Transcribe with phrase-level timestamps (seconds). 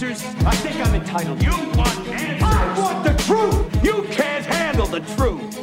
[0.00, 0.24] Answers?
[0.46, 1.42] I think I'm entitled.
[1.42, 2.42] You want answers?
[2.44, 3.84] I want the truth!
[3.84, 5.56] You can't handle the truth!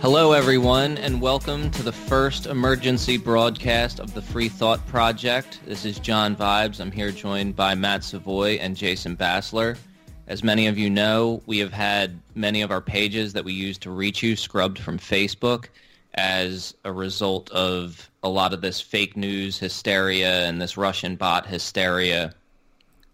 [0.00, 5.58] Hello, everyone, and welcome to the first emergency broadcast of the Free Thought Project.
[5.66, 6.78] This is John Vibes.
[6.78, 9.76] I'm here joined by Matt Savoy and Jason Bassler.
[10.28, 13.76] As many of you know, we have had many of our pages that we use
[13.78, 15.64] to reach you scrubbed from Facebook
[16.14, 21.46] as a result of a lot of this fake news hysteria and this Russian bot
[21.46, 22.32] hysteria.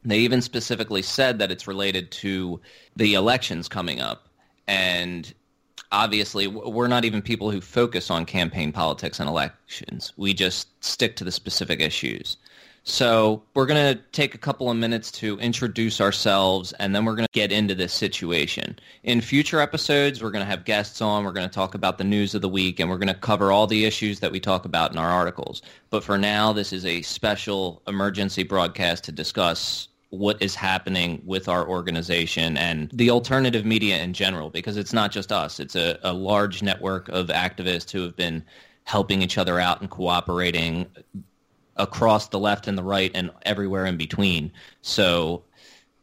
[0.04, 2.60] They even specifically said that it's related to
[2.96, 4.28] the elections coming up.
[4.66, 5.32] And
[5.92, 10.12] obviously we're not even people who focus on campaign politics and elections.
[10.16, 12.36] We just stick to the specific issues.
[12.82, 17.14] So we're going to take a couple of minutes to introduce ourselves, and then we're
[17.14, 18.78] going to get into this situation.
[19.02, 21.24] In future episodes, we're going to have guests on.
[21.24, 23.52] We're going to talk about the news of the week, and we're going to cover
[23.52, 25.60] all the issues that we talk about in our articles.
[25.90, 31.48] But for now, this is a special emergency broadcast to discuss what is happening with
[31.48, 35.60] our organization and the alternative media in general, because it's not just us.
[35.60, 38.42] It's a, a large network of activists who have been
[38.84, 40.86] helping each other out and cooperating
[41.82, 44.52] across the left and the right and everywhere in between.
[44.82, 45.42] So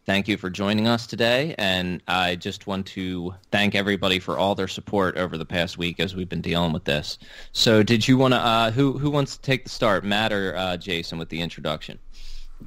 [0.06, 1.54] thank you for joining us today.
[1.58, 6.00] And I just want to thank everybody for all their support over the past week
[6.00, 7.20] as we've been dealing with this.
[7.52, 10.56] So did you want to, uh, who, who wants to take the start, Matt or
[10.56, 12.00] uh, Jason, with the introduction?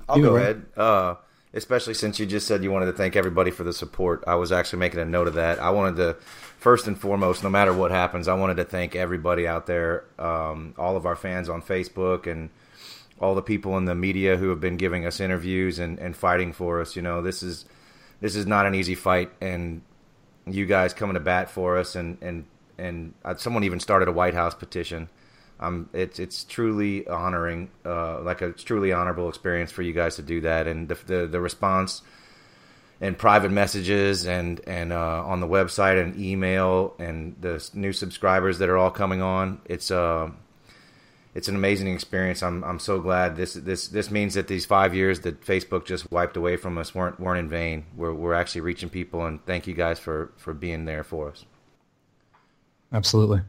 [0.08, 0.66] I'll go ahead.
[0.76, 1.14] Uh,
[1.54, 4.22] especially since you just said you wanted to thank everybody for the support.
[4.26, 5.58] I was actually making a note of that.
[5.58, 6.16] I wanted to,
[6.58, 10.74] first and foremost, no matter what happens, I wanted to thank everybody out there, um,
[10.78, 12.50] all of our fans on Facebook and
[13.20, 16.52] all the people in the media who have been giving us interviews and, and fighting
[16.52, 16.96] for us.
[16.96, 17.66] You know, this is
[18.20, 19.82] this is not an easy fight, and
[20.46, 22.44] you guys coming to bat for us, and and
[22.78, 25.08] and someone even started a White House petition.
[25.60, 30.16] Um, it's it's truly honoring, uh, like a it's truly honorable experience for you guys
[30.16, 32.02] to do that, and the the, the response
[33.02, 38.58] and private messages and and uh, on the website and email and the new subscribers
[38.58, 39.60] that are all coming on.
[39.66, 40.30] It's uh
[41.34, 42.42] it's an amazing experience.
[42.42, 46.10] I'm I'm so glad this this this means that these five years that Facebook just
[46.10, 47.86] wiped away from us weren't weren't in vain.
[47.96, 51.44] We're we're actually reaching people, and thank you guys for for being there for us.
[52.92, 53.42] Absolutely.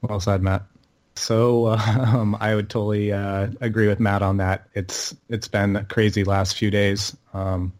[0.00, 0.62] Well said, Matt.
[1.16, 4.68] So um, I would totally uh, agree with Matt on that.
[4.74, 7.16] It's it's been a crazy last few days.
[7.34, 7.72] Um,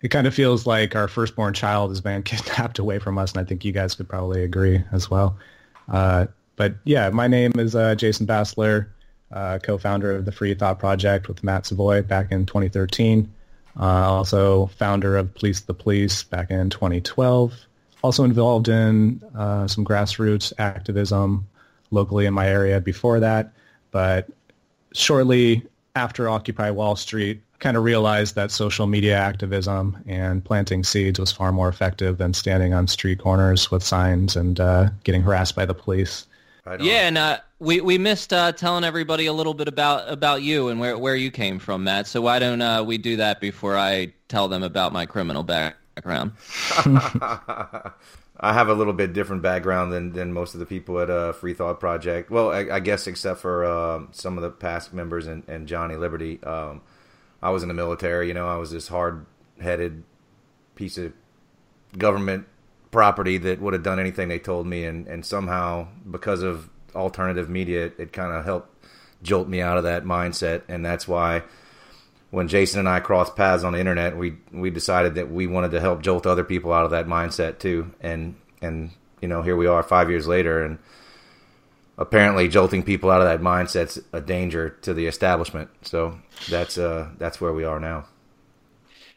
[0.00, 3.40] it kind of feels like our firstborn child has been kidnapped away from us, and
[3.40, 5.36] I think you guys could probably agree as well.
[5.88, 6.26] Uh,
[6.60, 8.86] but yeah, my name is uh, Jason Bassler,
[9.32, 13.32] uh, co-founder of the Free Thought Project with Matt Savoy back in 2013.
[13.80, 17.54] Uh, also founder of Police the Police back in 2012.
[18.04, 21.46] Also involved in uh, some grassroots activism
[21.92, 23.54] locally in my area before that.
[23.90, 24.28] But
[24.92, 25.66] shortly
[25.96, 31.32] after Occupy Wall Street, kind of realized that social media activism and planting seeds was
[31.32, 35.64] far more effective than standing on street corners with signs and uh, getting harassed by
[35.64, 36.26] the police.
[36.66, 40.68] Yeah, and uh, we we missed uh, telling everybody a little bit about about you
[40.68, 42.06] and where where you came from, Matt.
[42.06, 46.32] So why don't uh, we do that before I tell them about my criminal background?
[48.42, 51.32] I have a little bit different background than, than most of the people at uh,
[51.32, 52.30] Free Thought Project.
[52.30, 55.96] Well, I, I guess except for uh, some of the past members and, and Johnny
[55.96, 56.42] Liberty.
[56.42, 56.80] Um,
[57.42, 58.28] I was in the military.
[58.28, 60.04] You know, I was this hard-headed
[60.74, 61.12] piece of
[61.98, 62.46] government
[62.90, 67.48] property that would have done anything they told me, and, and somehow because of alternative
[67.48, 68.68] media, it, it kind of helped
[69.22, 71.42] jolt me out of that mindset, and that's why
[72.30, 75.72] when Jason and I crossed paths on the internet, we we decided that we wanted
[75.72, 78.90] to help jolt other people out of that mindset too, and and
[79.20, 80.78] you know here we are five years later, and
[81.98, 85.68] apparently jolting people out of that mindset's a danger to the establishment.
[85.82, 88.06] So that's uh that's where we are now.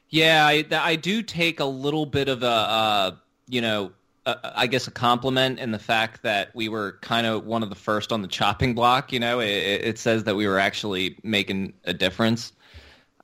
[0.09, 3.11] Yeah, I, I do take a little bit of a uh,
[3.47, 3.91] you know
[4.25, 7.75] I guess a compliment in the fact that we were kind of one of the
[7.75, 9.11] first on the chopping block.
[9.11, 12.53] You know, it, it says that we were actually making a difference.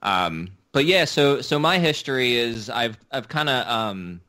[0.01, 4.21] Um, but yeah, so so my history is I've I've kind of um,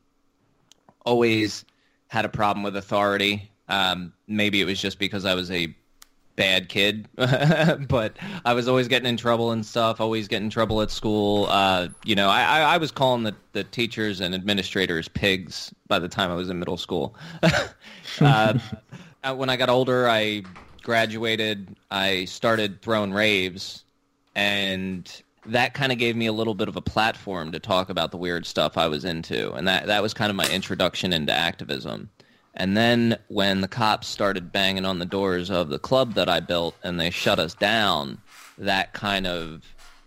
[1.05, 1.65] always
[2.07, 3.51] had a problem with authority.
[3.67, 5.75] Um, maybe it was just because I was a
[6.41, 7.07] bad kid,
[7.87, 10.01] but I was always getting in trouble and stuff.
[10.01, 11.45] Always getting in trouble at school.
[11.49, 15.99] Uh, you know, I, I, I was calling the, the teachers and administrators pigs by
[15.99, 17.15] the time I was in middle school.
[18.21, 18.57] uh,
[19.35, 20.41] when I got older, I
[20.81, 21.75] graduated.
[21.91, 23.83] I started throwing raves,
[24.33, 28.09] and that kind of gave me a little bit of a platform to talk about
[28.09, 31.33] the weird stuff I was into, and that that was kind of my introduction into
[31.33, 32.09] activism.
[32.53, 36.39] And then when the cops started banging on the doors of the club that I
[36.39, 38.17] built and they shut us down,
[38.57, 39.61] that kind of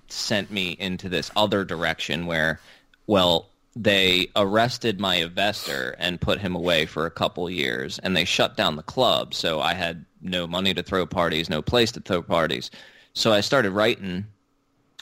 [0.09, 2.61] sent me into this other direction where,
[3.07, 8.25] well, they arrested my investor and put him away for a couple years and they
[8.25, 9.35] shut down the club.
[9.35, 12.71] So I had no money to throw parties, no place to throw parties.
[13.15, 14.27] So I started writing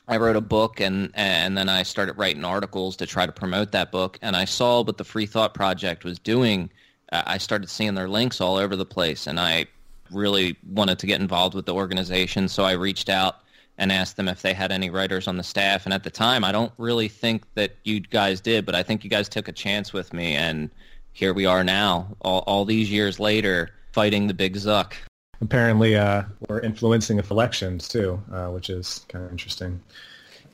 [0.09, 3.73] I wrote a book and and then I started writing articles to try to promote
[3.73, 6.71] that book and I saw what the Free Thought Project was doing.
[7.13, 9.67] I started seeing their links all over the place and I
[10.11, 13.37] really wanted to get involved with the organization so I reached out
[13.79, 16.45] and asked them if they had any writers on the staff and at the time
[16.45, 19.53] I don't really think that you guys did but I think you guys took a
[19.53, 20.71] chance with me and
[21.13, 24.95] here we are now all, all these years later fighting the big zuck
[25.43, 29.79] apparently uh, we're influencing elections too, uh, which is kind of interesting,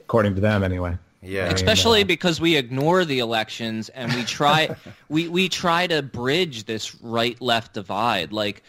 [0.01, 0.97] according to them anyway.
[1.21, 4.77] Yeah, especially because we ignore the elections and we try
[5.09, 8.33] we we try to bridge this right left divide.
[8.33, 8.63] Like,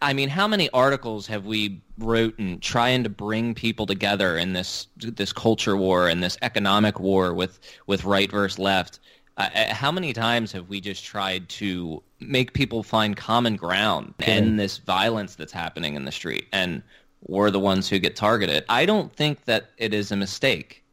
[0.00, 4.86] I mean, how many articles have we written trying to bring people together in this
[4.96, 9.00] this culture war and this economic war with with right versus left?
[9.36, 14.12] Uh, uh, how many times have we just tried to make people find common ground
[14.20, 16.46] and this violence that's happening in the street?
[16.52, 16.82] And
[17.26, 18.64] we're the ones who get targeted.
[18.68, 20.84] I don't think that it is a mistake.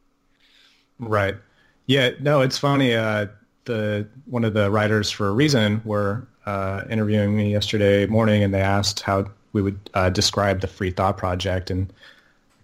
[0.98, 1.36] Right.
[1.86, 2.10] Yeah.
[2.20, 2.94] No, it's funny.
[2.94, 3.26] Uh,
[3.64, 8.54] the one of the writers for a Reason were uh, interviewing me yesterday morning, and
[8.54, 11.92] they asked how we would uh, describe the Free Thought Project, and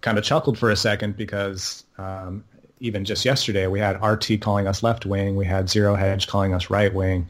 [0.01, 2.43] kind of chuckled for a second because um,
[2.79, 6.53] even just yesterday, we had RT calling us left wing, we had Zero Hedge calling
[6.53, 7.27] us right wing,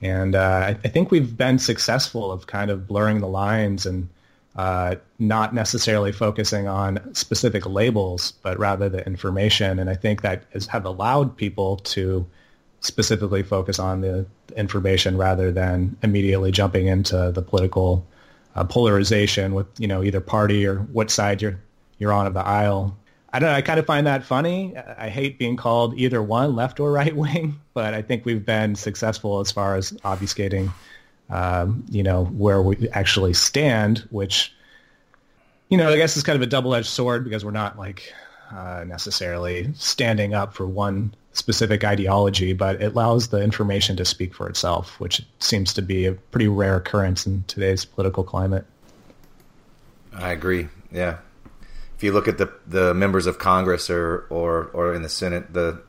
[0.00, 4.08] and uh, I, I, think we've been successful of kind of blurring the lines and
[4.56, 9.78] uh, not necessarily focusing on specific labels, but rather the information.
[9.78, 12.26] And I think that has have allowed people to
[12.80, 14.26] specifically focus on the
[14.56, 18.06] information rather than immediately jumping into the political
[18.56, 21.58] uh, polarization with you know either party or what side you're
[21.98, 22.96] you're on of the aisle.
[23.32, 23.54] I don't know.
[23.54, 24.74] I kind of find that funny.
[24.76, 28.74] I hate being called either one, left or right wing, but I think we've been
[28.74, 30.72] successful as far as obfuscating,
[31.30, 34.52] um, you know, where we actually stand, which,
[35.68, 38.12] you know, I guess is kind of a double-edged sword because we're not like
[38.52, 44.34] uh, necessarily standing up for one specific ideology, but it allows the information to speak
[44.34, 48.66] for itself, which seems to be a pretty rare occurrence in today's political climate.
[50.12, 50.68] I agree.
[50.90, 51.18] Yeah,
[51.96, 55.52] if you look at the the members of Congress or or or in the Senate,
[55.52, 55.80] the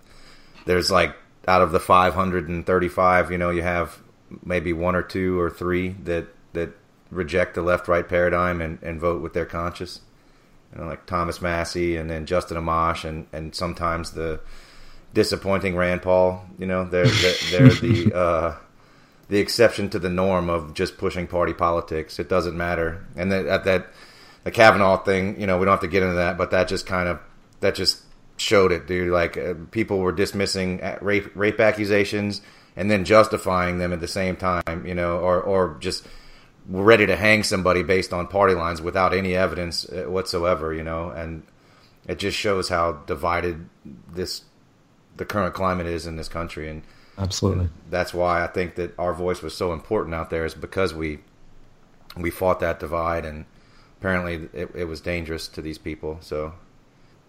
[0.65, 1.15] there's like
[1.47, 3.97] out of the 535, you know, you have
[4.43, 6.71] maybe one or two or three that that
[7.09, 10.01] reject the left right paradigm and, and vote with their conscience.
[10.73, 14.39] You know, like Thomas Massie and then Justin Amash and, and sometimes the
[15.13, 16.45] disappointing Rand Paul.
[16.57, 18.55] You know, they're they're, they're the uh,
[19.27, 22.19] the exception to the norm of just pushing party politics.
[22.19, 23.87] It doesn't matter, and that at that
[24.43, 26.85] the Kavanaugh thing, you know, we don't have to get into that, but that just
[26.85, 27.19] kind of
[27.59, 28.03] that just
[28.37, 29.11] showed it, dude.
[29.11, 32.41] Like uh, people were dismissing rape rape accusations
[32.75, 36.05] and then justifying them at the same time, you know, or or just
[36.67, 41.09] ready to hang somebody based on party lines without any evidence uh, whatsoever, you know,
[41.09, 41.43] and
[42.07, 43.67] it just shows how divided
[44.13, 44.43] this
[45.17, 46.69] the current climate is in this country.
[46.69, 46.83] And
[47.17, 47.69] absolutely.
[47.89, 51.19] that's why I think that our voice was so important out there is because we
[52.17, 53.45] we fought that divide and
[53.99, 56.17] apparently it, it was dangerous to these people.
[56.21, 56.53] So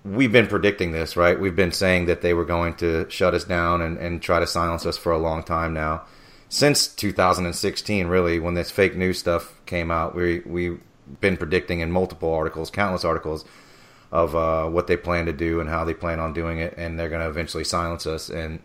[0.05, 1.39] we've been predicting this, right?
[1.39, 4.47] We've been saying that they were going to shut us down and, and try to
[4.47, 6.03] silence us for a long time now.
[6.49, 10.81] Since 2016, really, when this fake news stuff came out, we we've
[11.21, 13.45] been predicting in multiple articles, countless articles,
[14.11, 16.99] of uh, what they plan to do and how they plan on doing it, and
[16.99, 18.29] they're going to eventually silence us.
[18.29, 18.61] And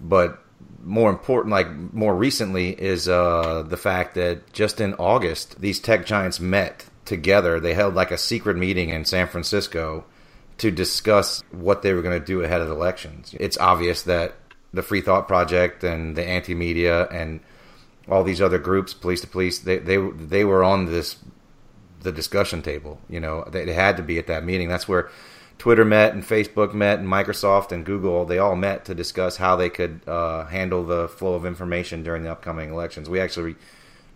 [0.00, 0.38] but
[0.82, 6.04] more important, like more recently, is uh, the fact that just in August, these tech
[6.04, 7.58] giants met together.
[7.58, 10.04] They held like a secret meeting in San Francisco
[10.58, 13.34] to discuss what they were going to do ahead of the elections.
[13.38, 14.34] It's obvious that
[14.72, 17.40] the Free Thought Project and the anti media and
[18.08, 21.16] all these other groups, police the police, they they they were on this
[22.00, 23.00] the discussion table.
[23.08, 24.68] You know, they, they had to be at that meeting.
[24.68, 25.10] That's where
[25.58, 28.24] Twitter met and Facebook met and Microsoft and Google.
[28.24, 32.24] They all met to discuss how they could uh, handle the flow of information during
[32.24, 33.08] the upcoming elections.
[33.08, 33.54] We actually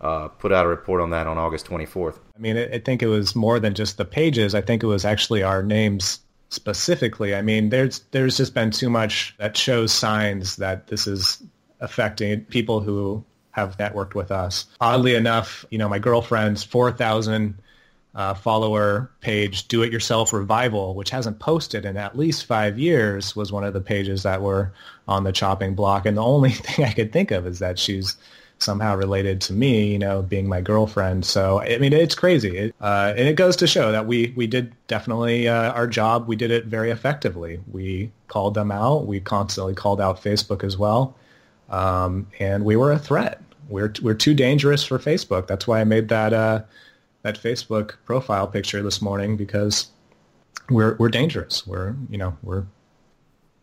[0.01, 2.19] uh, put out a report on that on August 24th.
[2.35, 4.53] I mean, I think it was more than just the pages.
[4.53, 7.35] I think it was actually our names specifically.
[7.35, 11.41] I mean, there's there's just been too much that shows signs that this is
[11.79, 14.65] affecting people who have networked with us.
[14.79, 17.55] Oddly enough, you know, my girlfriend's 4,000
[18.13, 23.35] uh, follower page, Do It Yourself Revival, which hasn't posted in at least five years,
[23.35, 24.73] was one of the pages that were
[25.07, 26.05] on the chopping block.
[26.05, 28.15] And the only thing I could think of is that she's
[28.59, 31.25] somehow related to me, you know, being my girlfriend.
[31.25, 32.57] So, I mean, it's crazy.
[32.57, 36.27] It, uh, and it goes to show that we, we did definitely uh, our job.
[36.27, 37.59] We did it very effectively.
[37.71, 39.05] We called them out.
[39.05, 41.15] We constantly called out Facebook as well.
[41.69, 43.41] Um, and we were a threat.
[43.69, 45.47] We're, we're too dangerous for Facebook.
[45.47, 46.61] That's why I made that, uh,
[47.21, 49.87] that Facebook profile picture this morning because
[50.69, 51.67] we're, we're dangerous.
[51.67, 52.65] We're, you know, we're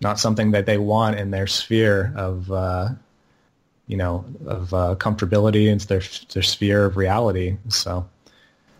[0.00, 2.90] not something that they want in their sphere of, uh,
[3.86, 7.56] you know, of uh, comfortability into their their sphere of reality.
[7.68, 8.08] So,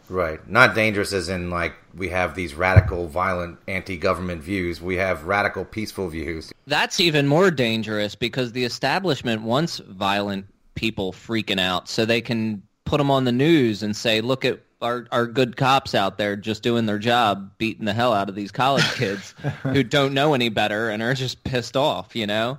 [0.09, 4.81] right, not dangerous as in like we have these radical, violent, anti-government views.
[4.81, 6.53] We have radical, peaceful views.
[6.67, 12.63] That's even more dangerous because the establishment wants violent people freaking out, so they can
[12.85, 16.37] put them on the news and say, "Look at." Our, our good cops out there
[16.37, 20.35] just doing their job, beating the hell out of these college kids who don't know
[20.35, 22.59] any better and are just pissed off, you know?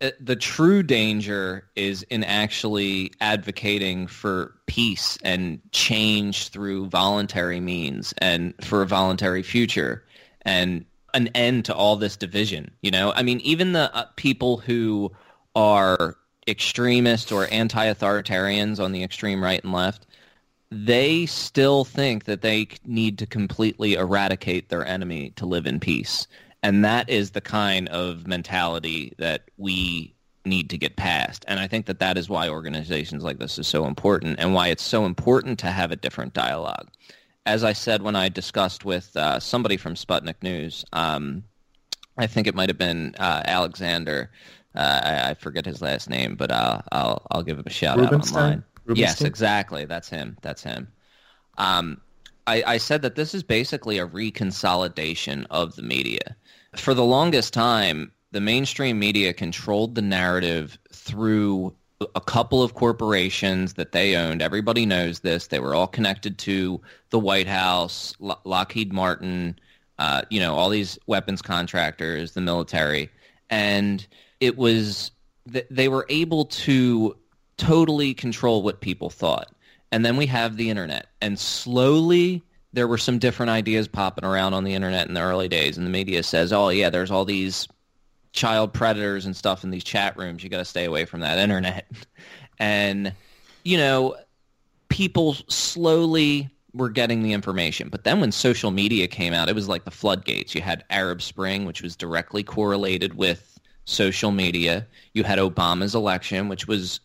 [0.00, 8.14] Uh, the true danger is in actually advocating for peace and change through voluntary means
[8.18, 10.04] and for a voluntary future
[10.42, 13.12] and an end to all this division you know?
[13.16, 15.10] I mean even the uh, people who
[15.56, 20.06] are extremists or anti-authoritarians on the extreme right and left
[20.70, 26.28] they still think that they need to completely eradicate their enemy to live in peace
[26.62, 31.44] and that is the kind of mentality that we need to get past.
[31.46, 34.68] And I think that that is why organizations like this is so important and why
[34.68, 36.88] it's so important to have a different dialogue.
[37.46, 41.44] As I said when I discussed with uh, somebody from Sputnik News, um,
[42.16, 44.30] I think it might have been uh, Alexander.
[44.74, 47.98] Uh, I, I, forget his last name, but I'll I'll, I'll give him a shout
[47.98, 48.64] out online.
[48.84, 48.96] Rubinstein?
[48.96, 49.86] Yes, exactly.
[49.86, 50.36] That's him.
[50.42, 50.88] That's him.
[51.56, 52.00] Um,
[52.48, 56.36] I, I said that this is basically a reconsolidation of the media
[56.76, 61.74] for the longest time, the mainstream media controlled the narrative through
[62.14, 64.42] a couple of corporations that they owned.
[64.42, 65.48] Everybody knows this.
[65.48, 69.58] They were all connected to the White House, Lockheed Martin,
[69.98, 73.10] uh, you know, all these weapons contractors, the military.
[73.50, 74.06] And
[74.38, 75.10] it was,
[75.46, 77.16] they were able to
[77.56, 79.52] totally control what people thought.
[79.90, 81.06] And then we have the internet.
[81.20, 82.42] And slowly
[82.72, 85.86] there were some different ideas popping around on the internet in the early days, and
[85.86, 87.66] the media says, "Oh yeah, there's all these
[88.32, 90.44] child predators and stuff in these chat rooms.
[90.44, 91.86] You got to stay away from that internet."
[92.58, 93.12] and
[93.64, 94.16] you know,
[94.88, 97.88] people slowly were getting the information.
[97.88, 100.54] But then when social media came out, it was like the floodgates.
[100.54, 104.86] You had Arab Spring, which was directly correlated with social media.
[105.14, 107.00] You had Obama's election, which was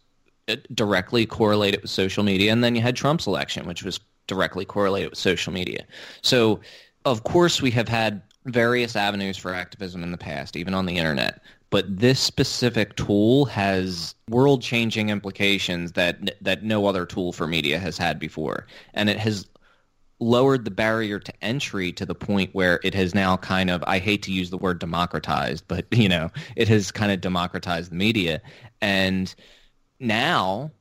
[0.74, 5.10] directly correlated with social media, and then you had Trump's election, which was directly correlated
[5.10, 5.86] with social media.
[6.22, 6.60] So,
[7.06, 10.98] of course, we have had various avenues for activism in the past, even on the
[10.98, 11.42] internet.
[11.70, 17.98] But this specific tool has world-changing implications that that no other tool for media has
[17.98, 19.48] had before, and it has
[20.20, 23.98] lowered the barrier to entry to the point where it has now kind of I
[24.00, 27.96] hate to use the word democratized, but you know, it has kind of democratized the
[27.96, 28.42] media
[28.80, 29.34] and
[30.00, 30.72] now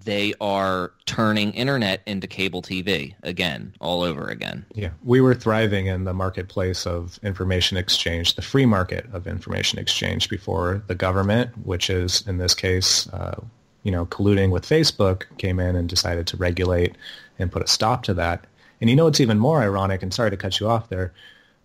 [0.00, 4.64] they are turning internet into cable TV again, all over again.
[4.74, 9.78] Yeah, we were thriving in the marketplace of information exchange, the free market of information
[9.78, 13.40] exchange before the government, which is in this case, uh,
[13.82, 16.96] you know, colluding with Facebook, came in and decided to regulate
[17.38, 18.46] and put a stop to that.
[18.80, 21.12] And you know, what's even more ironic, and sorry to cut you off there,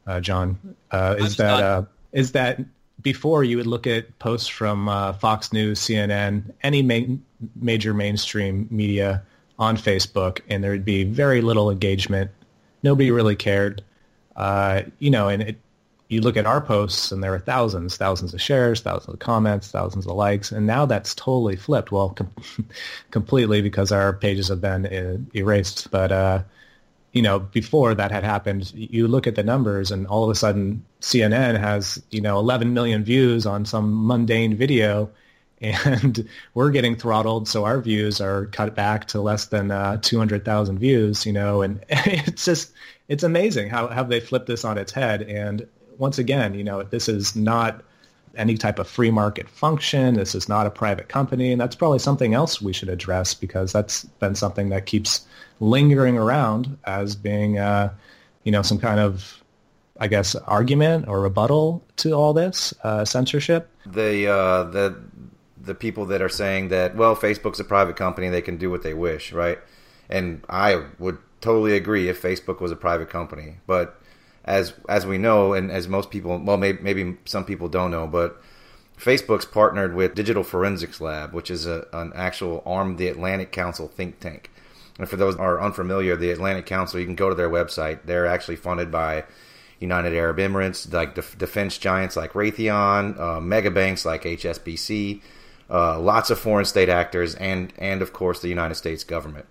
[0.05, 2.59] uh, John, uh, is that uh, is that
[3.01, 7.23] before you would look at posts from uh, Fox News, CNN, any main,
[7.55, 9.21] major mainstream media
[9.59, 12.31] on Facebook, and there would be very little engagement.
[12.83, 13.83] Nobody really cared.
[14.35, 15.57] Uh, you know, and it,
[16.09, 19.69] you look at our posts, and there are thousands, thousands of shares, thousands of comments,
[19.69, 21.91] thousands of likes, and now that's totally flipped.
[21.91, 22.31] Well, com-
[23.11, 25.91] completely because our pages have been uh, erased.
[25.91, 26.43] But uh,
[27.13, 30.35] you know, before that had happened, you look at the numbers, and all of a
[30.35, 35.09] sudden, CNN has you know 11 million views on some mundane video
[35.61, 37.47] and we're getting throttled.
[37.47, 41.83] So our views are cut back to less than uh, 200,000 views you know and
[41.89, 42.71] it's just
[43.07, 45.23] it's amazing how have they flipped this on its head.
[45.23, 47.83] And once again you know this is not
[48.37, 50.15] any type of free market function.
[50.15, 53.73] This is not a private company, and that's probably something else we should address because
[53.73, 55.25] that's been something that keeps
[55.59, 57.93] lingering around as being, uh,
[58.43, 59.43] you know, some kind of,
[59.99, 63.69] I guess, argument or rebuttal to all this uh, censorship.
[63.85, 64.95] The uh, the
[65.59, 68.83] the people that are saying that well, Facebook's a private company, they can do what
[68.83, 69.59] they wish, right?
[70.09, 74.01] And I would totally agree if Facebook was a private company, but
[74.47, 78.07] as as we know, and as most people, well, maybe, maybe some people don't know,
[78.07, 78.41] but
[78.97, 83.51] Facebook's partnered with Digital Forensics Lab, which is a, an actual arm of the Atlantic
[83.51, 84.49] Council think tank.
[84.97, 87.99] And for those are unfamiliar, the Atlantic Council, you can go to their website.
[88.05, 89.25] They're actually funded by
[89.79, 95.21] United Arab Emirates, like def- defense giants like Raytheon, uh, mega banks like HSBC,
[95.69, 99.45] uh, lots of foreign state actors, and and of course the United States government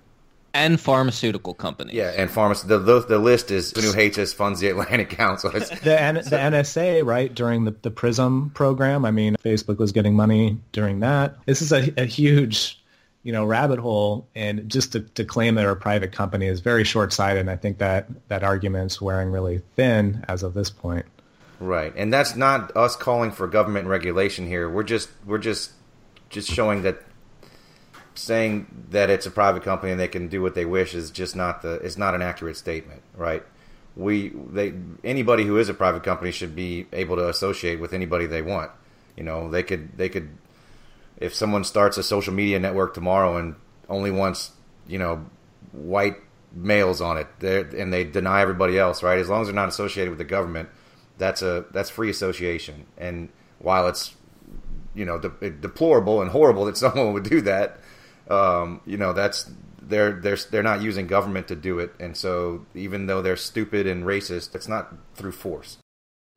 [0.56, 1.94] and pharmaceutical companies.
[1.94, 2.66] Yeah, and pharmacy.
[2.66, 5.50] The, the, the list is who hates us funds the Atlantic Council.
[5.50, 9.04] the, N- the NSA, right during the the Prism program.
[9.04, 11.36] I mean, Facebook was getting money during that.
[11.44, 12.82] This is a, a huge,
[13.22, 16.84] you know, rabbit hole, and just to, to claim they're a private company is very
[16.84, 17.40] short sighted.
[17.40, 21.06] And I think that that argument's wearing really thin as of this point.
[21.60, 24.68] Right, and that's not us calling for government regulation here.
[24.68, 25.70] We're just we're just
[26.28, 27.02] just showing that
[28.16, 31.36] saying that it's a private company and they can do what they wish is just
[31.36, 33.42] not the it's not an accurate statement, right?
[33.94, 38.26] We they anybody who is a private company should be able to associate with anybody
[38.26, 38.70] they want.
[39.16, 40.30] You know, they could they could
[41.16, 43.54] if someone starts a social media network tomorrow and
[43.88, 44.52] only wants,
[44.86, 45.26] you know,
[45.72, 46.16] white
[46.52, 49.18] males on it and they deny everybody else, right?
[49.18, 50.68] As long as they're not associated with the government,
[51.18, 52.86] that's a that's free association.
[52.96, 54.14] And while it's
[54.94, 57.78] you know de- deplorable and horrible that someone would do that,
[58.30, 59.50] um, you know that's
[59.82, 63.86] they're they're they're not using government to do it, and so even though they're stupid
[63.86, 65.78] and racist, it's not through force.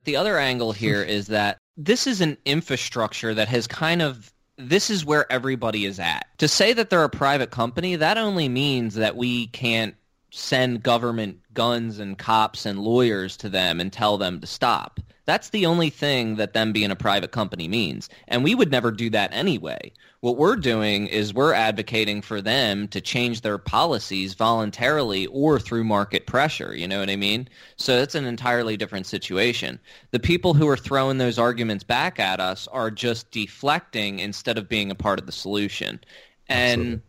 [0.05, 4.89] The other angle here is that this is an infrastructure that has kind of this
[4.89, 6.27] is where everybody is at.
[6.39, 9.96] To say that they're a private company, that only means that we can't
[10.31, 15.00] send government guns and cops and lawyers to them and tell them to stop.
[15.25, 18.09] That's the only thing that them being a private company means.
[18.27, 19.91] And we would never do that anyway.
[20.21, 25.84] What we're doing is we're advocating for them to change their policies voluntarily or through
[25.84, 26.75] market pressure.
[26.75, 27.47] You know what I mean?
[27.75, 29.80] So it's an entirely different situation.
[30.12, 34.67] The people who are throwing those arguments back at us are just deflecting instead of
[34.67, 35.99] being a part of the solution.
[36.47, 37.01] And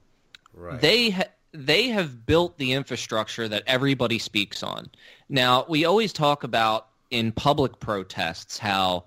[0.53, 0.81] right.
[0.81, 4.91] they ha- they have built the infrastructure that everybody speaks on.
[5.29, 9.05] Now, we always talk about in public protests how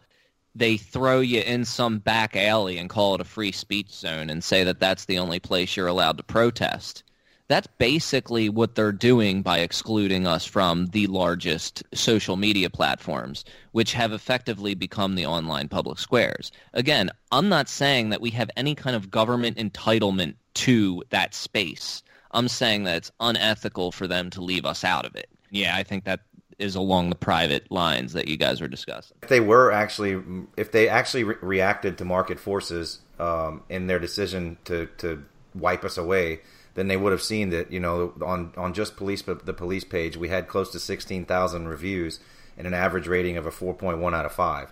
[0.55, 4.43] they throw you in some back alley and call it a free speech zone and
[4.43, 7.03] say that that's the only place you're allowed to protest.
[7.47, 13.93] That's basically what they're doing by excluding us from the largest social media platforms, which
[13.93, 16.51] have effectively become the online public squares.
[16.73, 22.01] Again, I'm not saying that we have any kind of government entitlement to that space.
[22.33, 25.29] I'm saying that it's unethical for them to leave us out of it.
[25.51, 26.21] Yeah, I think that
[26.59, 29.17] is along the private lines that you guys were discussing.
[29.23, 30.21] If they were actually,
[30.57, 35.23] if they actually re- reacted to market forces um, in their decision to, to
[35.55, 36.41] wipe us away,
[36.75, 40.17] then they would have seen that you know on on just police the police page
[40.17, 42.19] we had close to sixteen thousand reviews
[42.57, 44.71] and an average rating of a four point one out of five,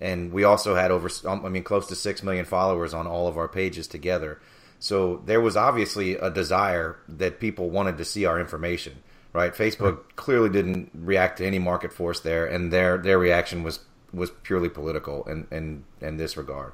[0.00, 3.28] and we also had over um, I mean close to six million followers on all
[3.28, 4.40] of our pages together.
[4.80, 9.54] So there was obviously a desire that people wanted to see our information right?
[9.54, 10.16] Facebook right.
[10.16, 13.80] clearly didn't react to any market force there, and their their reaction was
[14.12, 16.72] was purely political in in, in this regard.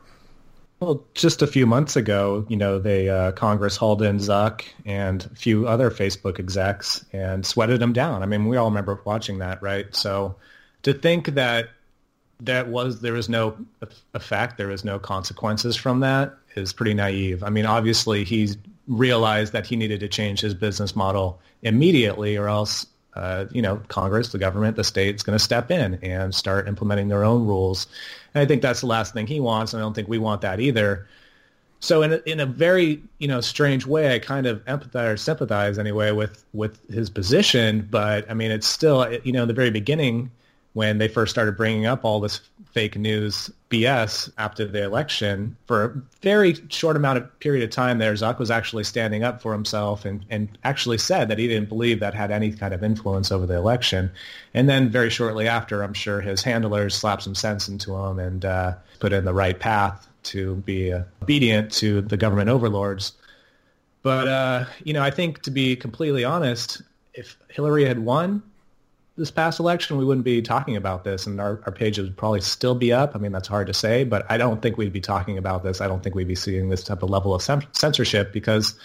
[0.80, 5.24] Well, just a few months ago, you know, they uh, Congress hauled in Zuck and
[5.24, 8.22] a few other Facebook execs and sweated them down.
[8.22, 9.86] I mean, we all remember watching that, right?
[9.96, 10.36] So
[10.82, 11.70] to think that
[12.40, 13.56] that was there was no
[14.14, 17.42] effect, there is no consequences from that is pretty naive.
[17.42, 18.48] I mean, obviously he
[18.88, 23.80] realized that he needed to change his business model immediately, or else, uh, you know,
[23.88, 27.86] Congress, the government, the state's going to step in and start implementing their own rules.
[28.34, 30.42] And I think that's the last thing he wants, and I don't think we want
[30.42, 31.06] that either.
[31.80, 35.16] So in a, in a very you know strange way, I kind of empathize or
[35.16, 37.86] sympathize anyway with with his position.
[37.90, 40.30] But I mean, it's still you know in the very beginning
[40.76, 42.38] when they first started bringing up all this
[42.70, 47.96] fake news BS after the election, for a very short amount of period of time
[47.96, 51.70] there, Zuck was actually standing up for himself and, and actually said that he didn't
[51.70, 54.10] believe that had any kind of influence over the election.
[54.52, 58.44] And then very shortly after, I'm sure his handlers slapped some sense into him and
[58.44, 63.14] uh, put in the right path to be uh, obedient to the government overlords.
[64.02, 66.82] But, uh, you know, I think to be completely honest,
[67.14, 68.42] if Hillary had won,
[69.16, 72.42] this past election, we wouldn't be talking about this, and our, our page would probably
[72.42, 73.14] still be up.
[73.14, 75.80] I mean, that's hard to say, but I don't think we'd be talking about this.
[75.80, 78.78] I don't think we'd be seeing this type of level of censorship because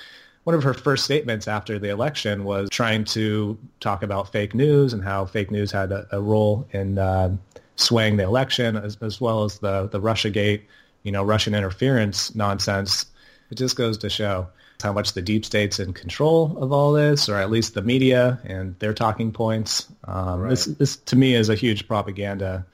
[0.45, 4.93] one of her first statements after the election was trying to talk about fake news
[4.93, 7.35] and how fake news had a, a role in uh,
[7.75, 10.61] swaying the election, as, as well as the the RussiaGate,
[11.03, 13.05] you know, Russian interference nonsense.
[13.51, 14.47] It just goes to show
[14.81, 18.39] how much the deep state's in control of all this, or at least the media
[18.43, 19.87] and their talking points.
[20.05, 20.49] Um, right.
[20.49, 22.65] This, this to me is a huge propaganda,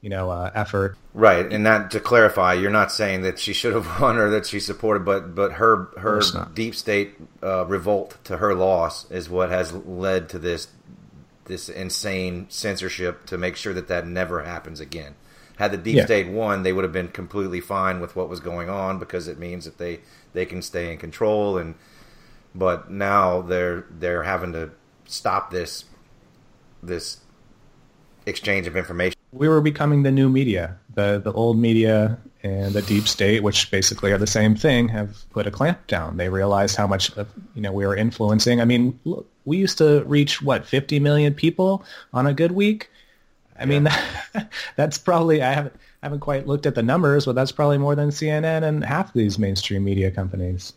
[0.00, 0.96] you know, uh, effort.
[1.12, 4.46] Right, and that to clarify, you're not saying that she should have won or that
[4.46, 6.20] she supported, but but her her
[6.54, 10.68] deep state uh, revolt to her loss is what has led to this
[11.46, 15.14] this insane censorship to make sure that that never happens again.
[15.56, 16.04] Had the deep yeah.
[16.04, 19.38] state won, they would have been completely fine with what was going on because it
[19.38, 20.00] means that they
[20.34, 21.74] they can stay in control and
[22.54, 24.70] but now they're they're having to
[25.06, 25.84] stop this
[26.82, 27.18] this
[28.26, 29.18] exchange of information.
[29.32, 30.76] We were becoming the new media.
[30.94, 35.28] The the old media and the deep state, which basically are the same thing, have
[35.30, 36.18] put a clamp down.
[36.18, 38.60] They realized how much uh, you know we were influencing.
[38.60, 42.90] I mean, look, we used to reach what 50 million people on a good week.
[43.58, 43.66] I yeah.
[43.66, 43.88] mean,
[44.76, 48.10] that's probably I haven't haven't quite looked at the numbers, but that's probably more than
[48.10, 50.72] CNN and half of these mainstream media companies.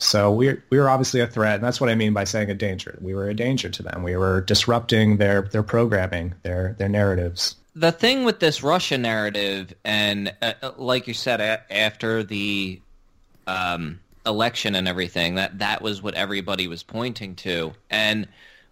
[0.00, 2.54] So we're we were obviously a threat, and that's what I mean by saying a
[2.54, 2.98] danger.
[3.02, 4.02] We were a danger to them.
[4.02, 7.56] We were disrupting their their programming, their their narratives.
[7.76, 12.80] The thing with this Russia narrative, and uh, like you said, after the
[13.46, 18.26] um, election and everything, that that was what everybody was pointing to, and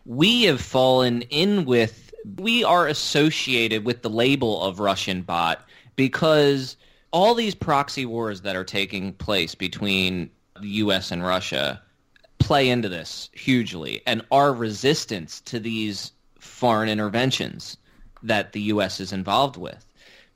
[0.06, 2.07] we have fallen in with.
[2.36, 6.76] We are associated with the label of Russian bot because
[7.10, 11.10] all these proxy wars that are taking place between the U.S.
[11.10, 11.80] and Russia
[12.38, 17.76] play into this hugely, and our resistance to these foreign interventions
[18.22, 19.00] that the U.S.
[19.00, 19.84] is involved with,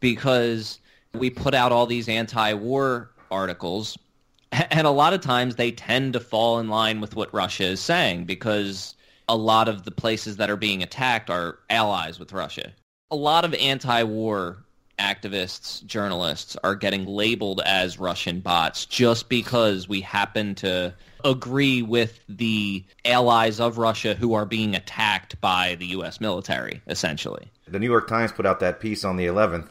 [0.01, 0.79] because
[1.15, 3.99] we put out all these anti-war articles,
[4.53, 7.81] and a lot of times they tend to fall in line with what Russia is
[7.81, 8.95] saying, because
[9.29, 12.73] a lot of the places that are being attacked are allies with Russia.
[13.11, 14.65] A lot of anti-war
[14.99, 22.21] activists, journalists are getting labeled as Russian bots just because we happen to agree with
[22.29, 26.21] the allies of Russia who are being attacked by the U.S.
[26.21, 27.51] military, essentially.
[27.67, 29.69] The New York Times put out that piece on the 11th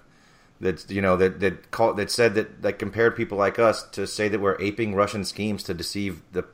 [0.61, 4.05] that you know that that called that said that that compared people like us to
[4.05, 6.45] say that we're aping Russian schemes to deceive the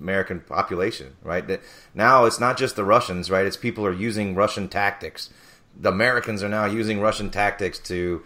[0.00, 1.60] American population, right?
[1.94, 3.46] Now it's not just the Russians, right?
[3.46, 5.30] It's people are using Russian tactics
[5.78, 8.22] the Americans are now using Russian tactics to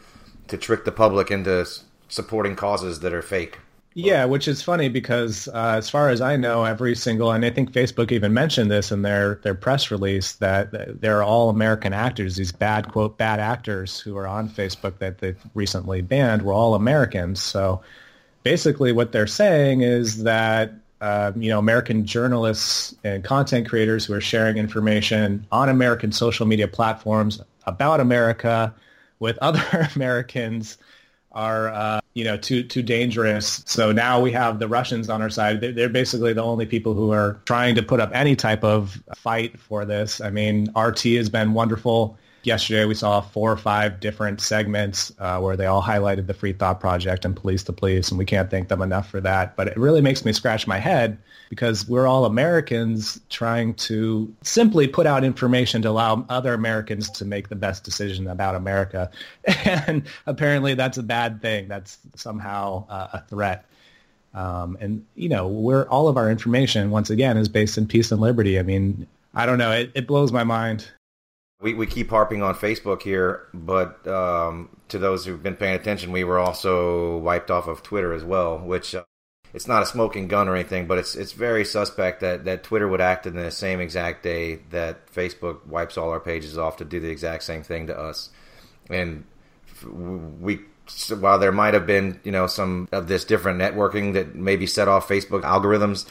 [0.48, 1.66] to trick the public into
[2.08, 3.58] supporting causes that are fake.
[3.94, 7.50] Yeah, which is funny because uh, as far as I know, every single and I
[7.50, 12.36] think Facebook even mentioned this in their their press release that they're all American actors.
[12.36, 16.74] These bad quote bad actors who are on Facebook that they've recently banned were all
[16.74, 17.42] Americans.
[17.42, 17.82] So
[18.44, 24.12] basically, what they're saying is that uh, you know, American journalists and content creators who
[24.14, 28.74] are sharing information on American social media platforms about America
[29.18, 30.76] with other Americans
[31.32, 33.62] are, uh, you know, too too dangerous.
[33.66, 35.60] So now we have the Russians on our side.
[35.60, 39.00] They're, they're, basically the only people who are trying to put up any type of
[39.14, 40.20] fight for this.
[40.20, 45.38] I mean, RT has been wonderful yesterday we saw four or five different segments uh,
[45.40, 48.50] where they all highlighted the Free Thought Project and Police the Police, and we can't
[48.50, 49.56] thank them enough for that.
[49.56, 54.86] But it really makes me scratch my head because we're all Americans trying to simply
[54.86, 59.10] put out information to allow other Americans to make the best decision about America.
[59.64, 61.68] And apparently that's a bad thing.
[61.68, 63.64] That's somehow uh, a threat.
[64.34, 68.10] Um, and, you know, we're all of our information, once again, is based in peace
[68.10, 68.58] and liberty.
[68.58, 69.72] I mean, I don't know.
[69.72, 70.88] It, it blows my mind
[71.60, 76.10] we, we keep harping on Facebook here, but um, to those who've been paying attention,
[76.10, 79.04] we were also wiped off of Twitter as well, which uh,
[79.52, 82.88] it's not a smoking gun or anything, but it's it's very suspect that, that Twitter
[82.88, 86.84] would act in the same exact day that Facebook wipes all our pages off to
[86.84, 88.30] do the exact same thing to us.
[88.88, 89.24] And
[89.84, 90.60] we
[91.18, 94.88] while there might have been you know some of this different networking that maybe set
[94.88, 96.06] off Facebook algorithms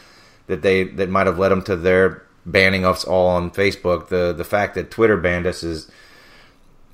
[0.47, 4.09] that they that might have led them to their banning us all on Facebook.
[4.09, 5.91] The the fact that Twitter banned us is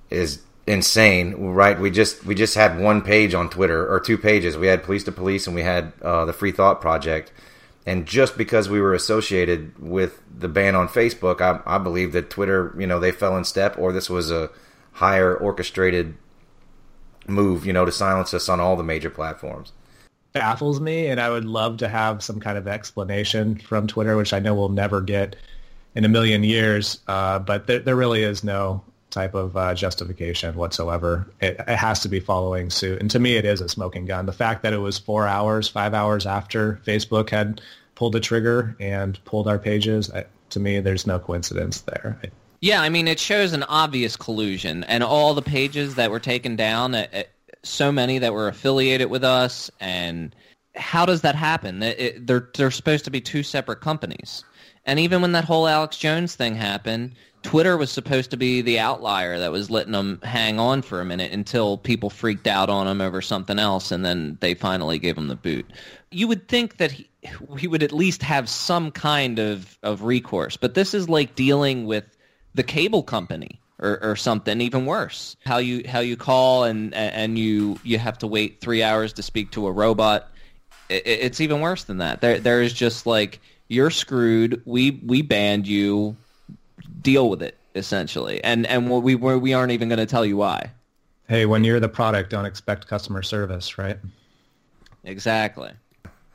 [0.09, 1.79] is insane, right?
[1.79, 4.57] We just we just had one page on Twitter or two pages.
[4.57, 7.31] We had Police the Police and we had uh, the Free Thought Project.
[7.87, 12.31] And just because we were associated with the ban on Facebook, I, I believe that
[12.31, 14.49] Twitter, you know, they fell in step, or this was a
[14.93, 16.15] higher orchestrated
[17.27, 19.71] move, you know, to silence us on all the major platforms
[20.35, 24.33] baffles me, and I would love to have some kind of explanation from Twitter, which
[24.33, 25.35] I know we'll never get.
[25.95, 26.99] in a million years.
[27.07, 31.25] Uh, but there, there really is no type of uh, justification whatsoever.
[31.39, 32.99] It, it, has to be following suit.
[32.99, 34.25] And to me, it is a smoking gun.
[34.25, 37.61] The fact that it was four hours, five hours after Facebook had
[37.95, 42.19] pulled the trigger and pulled our pages, I, to me, there's no coincidence there.
[42.59, 44.83] Yeah, I mean, it shows an obvious collusion.
[44.83, 47.29] And all the pages that were taken down, it, it,
[47.65, 49.69] so many that were affiliated with us.
[49.79, 50.35] And
[50.75, 51.79] how does that happen?
[51.79, 54.43] they're, they're supposed to be two separate companies.
[54.85, 58.79] And even when that whole Alex Jones thing happened, Twitter was supposed to be the
[58.79, 62.87] outlier that was letting them hang on for a minute until people freaked out on
[62.87, 65.65] him over something else, and then they finally gave him the boot.
[66.11, 67.07] You would think that he,
[67.57, 71.85] he would at least have some kind of, of recourse, but this is like dealing
[71.85, 72.05] with
[72.55, 75.35] the cable company or, or something even worse.
[75.45, 79.23] How you how you call and and you you have to wait three hours to
[79.23, 80.29] speak to a robot.
[80.89, 82.21] It, it's even worse than that.
[82.21, 84.61] There there is just like you're screwed.
[84.65, 86.15] We we banned you
[87.01, 90.71] deal with it essentially, and and we we aren't even going to tell you why.
[91.27, 93.97] Hey, when you're the product, don't expect customer service, right?
[95.03, 95.71] Exactly.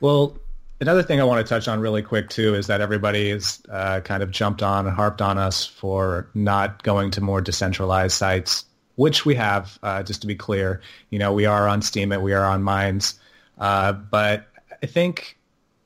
[0.01, 0.37] Well,
[0.81, 3.39] another thing I want to touch on really quick too is that everybody
[3.69, 8.15] uh, kind of jumped on and harped on us for not going to more decentralized
[8.15, 8.65] sites,
[8.95, 9.77] which we have.
[9.83, 13.19] Uh, just to be clear, you know, we are on Steemit, we are on Minds,
[13.59, 14.47] uh, but
[14.81, 15.37] I think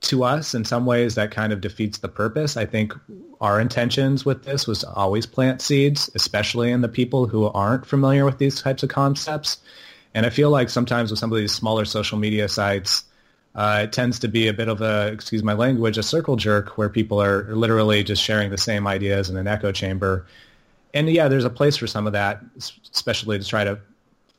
[0.01, 2.58] to us in some ways that kind of defeats the purpose.
[2.58, 2.93] I think
[3.41, 7.86] our intentions with this was to always plant seeds, especially in the people who aren't
[7.86, 9.58] familiar with these types of concepts.
[10.13, 13.03] And I feel like sometimes with some of these smaller social media sites,
[13.55, 16.77] uh, it tends to be a bit of a, excuse my language, a circle jerk
[16.77, 20.25] where people are literally just sharing the same ideas in an echo chamber.
[20.93, 23.79] And yeah, there's a place for some of that, especially to try to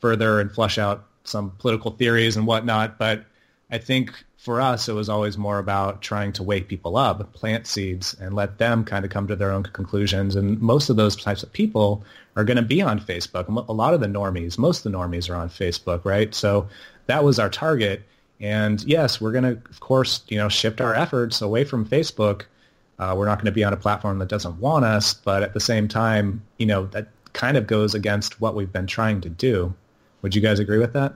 [0.00, 2.98] further and flush out some political theories and whatnot.
[2.98, 3.24] But
[3.70, 7.66] I think for us, it was always more about trying to wake people up, plant
[7.66, 10.36] seeds, and let them kind of come to their own conclusions.
[10.36, 12.04] And most of those types of people
[12.36, 13.48] are going to be on Facebook.
[13.68, 16.34] A lot of the normies, most of the normies are on Facebook, right?
[16.34, 16.68] So
[17.06, 18.02] that was our target.
[18.40, 22.42] And yes, we're going to, of course, you know, shift our efforts away from Facebook.
[22.98, 25.54] Uh, we're not going to be on a platform that doesn't want us, but at
[25.54, 29.28] the same time, you know, that kind of goes against what we've been trying to
[29.28, 29.74] do.
[30.22, 31.14] Would you guys agree with that?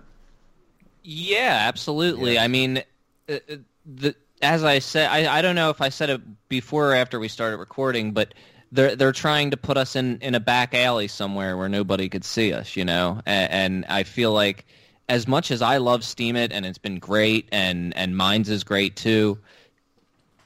[1.02, 2.34] Yeah, absolutely.
[2.34, 2.44] Yeah.
[2.44, 2.82] I mean,
[3.28, 3.56] uh, uh,
[3.86, 7.18] the as I said, I, I don't know if I said it before or after
[7.18, 8.34] we started recording, but
[8.72, 12.24] they're they're trying to put us in, in a back alley somewhere where nobody could
[12.24, 13.20] see us, you know.
[13.26, 14.66] And, and I feel like
[15.10, 18.96] as much as I love Steemit and it's been great, and and Minds is great
[18.96, 19.38] too.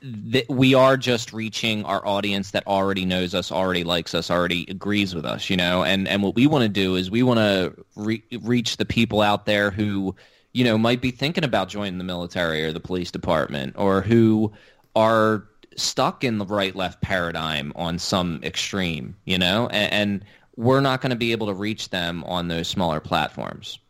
[0.03, 4.66] That we are just reaching our audience that already knows us, already likes us, already
[4.68, 5.85] agrees with us, you know.
[5.85, 9.20] And and what we want to do is we want to re- reach the people
[9.20, 10.16] out there who
[10.55, 14.53] you know, might be thinking about joining the military or the police department or who
[14.94, 20.24] are stuck in the right left paradigm on some extreme, you know, and, and
[20.57, 23.81] we're not going to be able to reach them on those smaller platforms.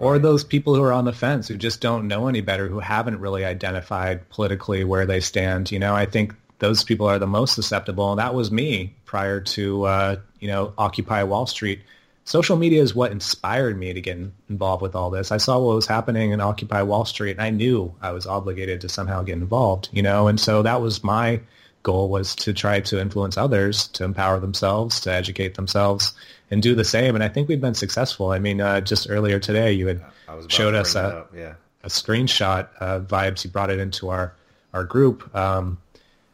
[0.00, 2.80] Or those people who are on the fence who just don't know any better, who
[2.80, 5.70] haven't really identified politically where they stand.
[5.70, 9.40] You know, I think those people are the most susceptible, and that was me prior
[9.40, 11.80] to uh, you know Occupy Wall Street
[12.24, 14.16] social media is what inspired me to get
[14.48, 15.32] involved with all this.
[15.32, 18.80] I saw what was happening in Occupy Wall Street, and I knew I was obligated
[18.82, 19.88] to somehow get involved.
[19.92, 21.40] You know, and so that was my
[21.82, 26.14] goal was to try to influence others to empower themselves, to educate themselves,
[26.50, 27.14] and do the same.
[27.14, 28.32] And I think we've been successful.
[28.32, 30.02] I mean, uh, just earlier today, you had
[30.48, 31.54] showed us a, yeah.
[31.82, 33.44] a screenshot uh, vibes.
[33.44, 34.34] You brought it into our
[34.72, 35.34] our group.
[35.34, 35.78] Um,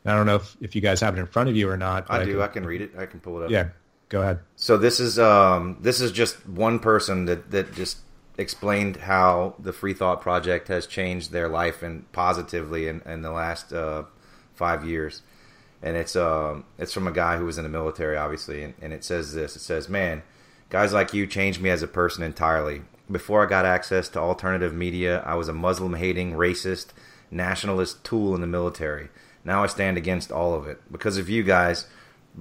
[0.05, 2.07] I don't know if, if you guys have it in front of you or not.
[2.11, 2.41] I do.
[2.41, 2.93] I can, I can read it.
[2.97, 3.51] I can pull it up.
[3.51, 3.69] Yeah,
[4.09, 4.39] Go ahead.
[4.55, 7.99] So this is um, this is just one person that that just
[8.39, 13.33] explained how the Free Thought Project has changed their life and positively in, in the
[13.33, 14.05] last uh,
[14.55, 15.23] five years.
[15.83, 18.93] And it's uh, it's from a guy who was in the military, obviously, and, and
[18.93, 20.23] it says this: It says, "Man,
[20.71, 22.83] guys like you changed me as a person entirely.
[23.11, 26.89] Before I got access to alternative media, I was a Muslim-hating, racist,
[27.31, 29.11] nationalist tool in the military.
[29.45, 31.87] Now I stand against all of it because of you guys,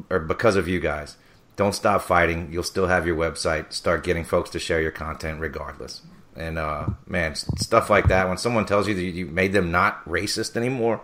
[0.10, 1.18] or because of you guys."
[1.56, 2.50] don't stop fighting.
[2.52, 3.72] You'll still have your website.
[3.72, 6.02] Start getting folks to share your content regardless.
[6.36, 8.28] And uh, man, stuff like that.
[8.28, 11.02] When someone tells you that you made them not racist anymore,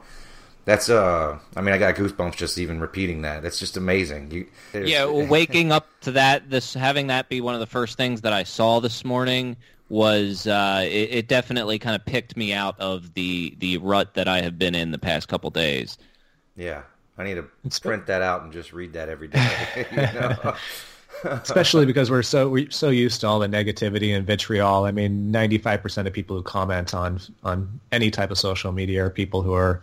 [0.66, 1.38] that's uh.
[1.56, 3.44] I mean, I got goosebumps just even repeating that.
[3.44, 4.32] that's just amazing.
[4.32, 8.22] You, yeah, waking up to that, this having that be one of the first things
[8.22, 9.58] that I saw this morning
[9.90, 14.28] was uh, it, it definitely kind of picked me out of the the rut that
[14.28, 15.98] I have been in the past couple days.
[16.56, 16.84] Yeah,
[17.18, 19.86] I need to print that out and just read that every day.
[19.92, 20.56] you know?
[21.24, 24.86] Especially because we're so we're so used to all the negativity and vitriol.
[24.86, 28.72] I mean, ninety five percent of people who comment on on any type of social
[28.72, 29.82] media are people who are,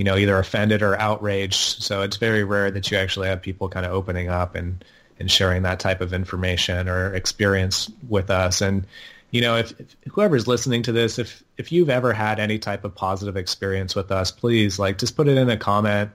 [0.00, 1.82] you know, either offended or outraged.
[1.82, 4.82] So it's very rare that you actually have people kind of opening up and,
[5.18, 8.62] and sharing that type of information or experience with us.
[8.62, 8.86] And,
[9.30, 12.84] you know, if, if whoever's listening to this, if, if you've ever had any type
[12.84, 16.12] of positive experience with us, please like just put it in a comment.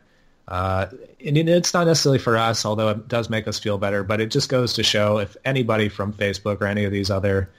[0.48, 0.88] Uh,
[1.24, 4.32] and it's not necessarily for us, although it does make us feel better, but it
[4.32, 7.52] just goes to show if anybody from Facebook or any of these other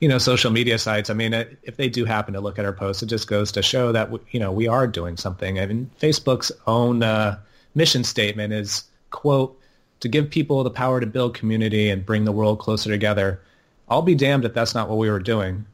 [0.00, 1.10] you know, social media sites.
[1.10, 3.62] I mean, if they do happen to look at our posts, it just goes to
[3.62, 5.60] show that you know we are doing something.
[5.60, 7.38] I mean, Facebook's own uh,
[7.74, 9.56] mission statement is quote
[10.00, 13.40] to give people the power to build community and bring the world closer together.
[13.88, 15.66] I'll be damned if that's not what we were doing.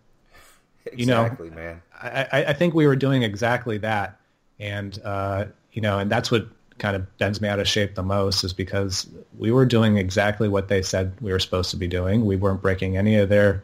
[0.86, 1.82] Exactly, you know, man.
[2.02, 4.18] I, I think we were doing exactly that,
[4.58, 8.02] and uh, you know, and that's what kind of bends me out of shape the
[8.02, 9.06] most is because
[9.38, 12.26] we were doing exactly what they said we were supposed to be doing.
[12.26, 13.62] We weren't breaking any of their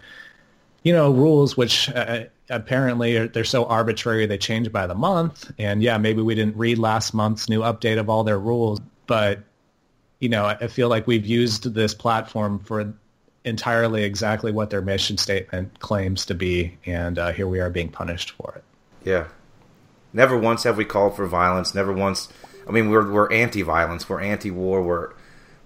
[0.83, 5.51] you know, rules which uh, apparently are, they're so arbitrary they change by the month.
[5.59, 9.41] And yeah, maybe we didn't read last month's new update of all their rules, but
[10.21, 12.95] you know, I feel like we've used this platform for
[13.45, 17.89] entirely exactly what their mission statement claims to be, and uh, here we are being
[17.89, 18.65] punished for it.
[19.05, 19.27] Yeah.
[20.13, 21.75] Never once have we called for violence.
[21.75, 22.29] Never once.
[22.69, 24.09] I mean, we're we're anti-violence.
[24.09, 24.83] We're anti-war.
[24.83, 25.11] We're,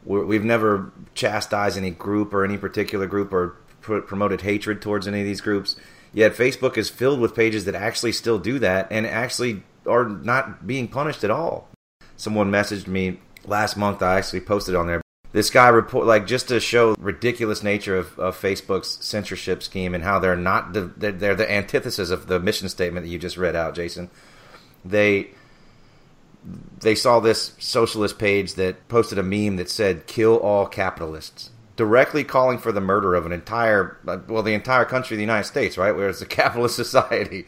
[0.05, 5.20] we're we've never chastised any group or any particular group or promoted hatred towards any
[5.20, 5.77] of these groups.
[6.12, 10.66] Yet Facebook is filled with pages that actually still do that and actually are not
[10.66, 11.68] being punished at all.
[12.16, 14.03] Someone messaged me last month.
[14.03, 15.03] I actually posted on there.
[15.33, 20.03] This guy report like just to show ridiculous nature of, of Facebook's censorship scheme and
[20.03, 23.37] how they're not the they're, they're the antithesis of the mission statement that you just
[23.37, 24.09] read out, Jason.
[24.85, 25.31] They
[26.81, 32.25] they saw this socialist page that posted a meme that said "kill all capitalists." Directly
[32.25, 35.79] calling for the murder of an entire, well, the entire country of the United States,
[35.79, 35.95] right?
[35.95, 37.47] Where it's a capitalist society.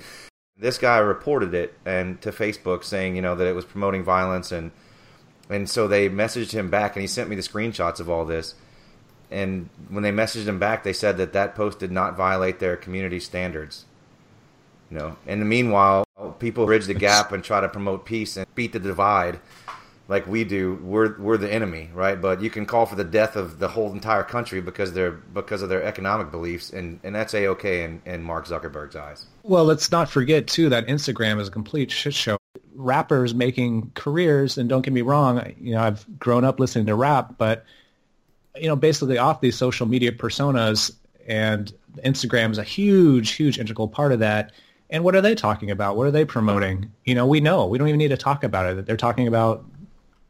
[0.57, 4.53] This guy reported it and to Facebook saying, you know, that it was promoting violence
[4.53, 4.71] and
[5.51, 8.55] and so they messaged him back and he sent me the screenshots of all this.
[9.31, 12.77] And when they messaged him back, they said that that post did not violate their
[12.77, 13.87] community standards.
[14.91, 16.05] You know, in the meanwhile,
[16.39, 19.41] people bridge the gap and try to promote peace and beat the divide
[20.09, 22.21] like we do, we're we're the enemy, right?
[22.21, 25.61] But you can call for the death of the whole entire country because they're because
[25.61, 29.27] of their economic beliefs, and, and that's a okay in, in Mark Zuckerberg's eyes.
[29.43, 32.39] Well, let's not forget too that Instagram is a complete shit show.
[32.75, 36.95] Rappers making careers, and don't get me wrong, you know I've grown up listening to
[36.95, 37.67] rap, but
[38.57, 40.91] you know basically off these social media personas,
[41.27, 44.53] and Instagram is a huge, huge integral part of that.
[44.91, 45.99] And what are they talking about?
[45.99, 46.91] What are they promoting?
[47.05, 47.67] You know, we know.
[47.67, 48.87] We don't even need to talk about it.
[48.87, 49.67] They're talking about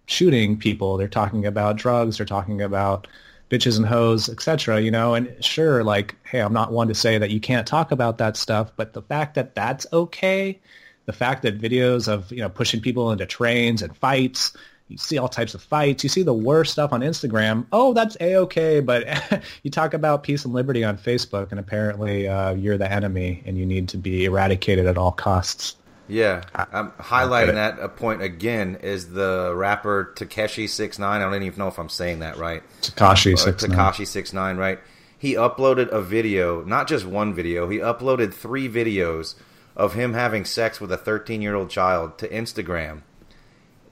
[0.09, 0.97] shooting people.
[0.97, 2.17] They're talking about drugs.
[2.17, 3.07] They're talking about
[3.51, 4.81] bitches and hoes, etc.
[4.81, 7.93] You know, and sure, like, hey, I'm not one to say that you can't talk
[7.93, 10.59] about that stuff, but the fact that that's okay,
[11.07, 14.57] the fact that videos of you know pushing people into trains and fights,
[14.89, 17.67] you see all types of fights, you see the worst stuff on Instagram.
[17.71, 19.07] Oh, that's a okay, but
[19.63, 23.59] you talk about peace and liberty on Facebook, and apparently uh, you're the enemy, and
[23.59, 25.77] you need to be eradicated at all costs.
[26.09, 31.21] Yeah, I'm highlighting that a point again is the rapper Takeshi Six Nine.
[31.21, 32.63] I don't even know if I'm saying that right.
[32.81, 34.79] Tekashi Six Tekashi Six Nine, right?
[35.19, 37.69] He uploaded a video, not just one video.
[37.69, 39.35] He uploaded three videos
[39.77, 43.03] of him having sex with a 13 year old child to Instagram.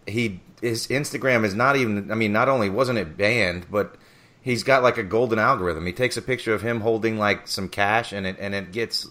[0.06, 2.10] He his Instagram is not even.
[2.10, 3.94] I mean, not only wasn't it banned, but
[4.40, 5.84] he's got like a golden algorithm.
[5.84, 9.06] He takes a picture of him holding like some cash, and it and it gets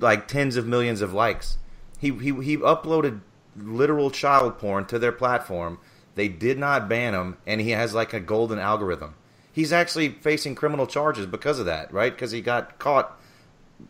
[0.00, 1.58] like tens of millions of likes
[1.98, 3.20] he, he, he uploaded
[3.56, 5.78] literal child porn to their platform.
[6.14, 9.14] They did not ban him, and he has like a golden algorithm.
[9.52, 12.12] He's actually facing criminal charges because of that, right?
[12.12, 13.18] Because he got caught.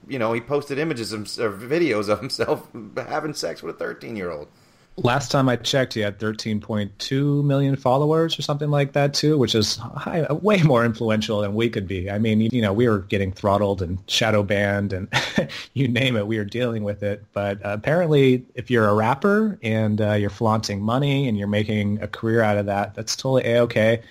[0.08, 4.16] You know, he posted images of, or videos of himself having sex with a 13
[4.16, 4.48] year old.
[4.98, 9.54] Last time I checked, he had 13.2 million followers or something like that too, which
[9.54, 12.10] is high, way more influential than we could be.
[12.10, 15.08] I mean, you know, we were getting throttled and shadow banned and
[15.74, 17.22] you name it, we were dealing with it.
[17.34, 22.00] But uh, apparently, if you're a rapper and uh, you're flaunting money and you're making
[22.00, 24.02] a career out of that, that's totally a-okay.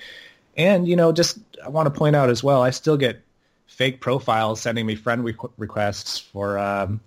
[0.56, 3.24] And, you know, just I want to point out as well, I still get
[3.66, 6.60] fake profiles sending me friend re- requests for...
[6.60, 7.00] Um,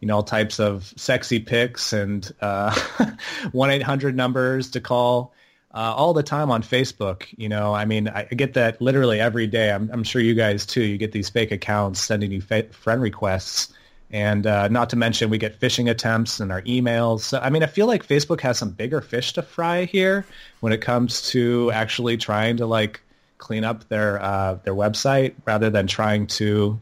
[0.00, 2.74] you know, all types of sexy pics and uh,
[3.52, 5.32] one eight hundred numbers to call
[5.76, 7.26] uh, all the time on Facebook.
[7.36, 9.70] You know, I mean, I get that literally every day.
[9.70, 10.82] I'm, I'm sure you guys too.
[10.82, 13.72] You get these fake accounts sending you fa- friend requests,
[14.10, 17.20] and uh, not to mention we get phishing attempts in our emails.
[17.20, 20.24] So, I mean, I feel like Facebook has some bigger fish to fry here
[20.60, 23.00] when it comes to actually trying to like
[23.38, 26.80] clean up their uh, their website rather than trying to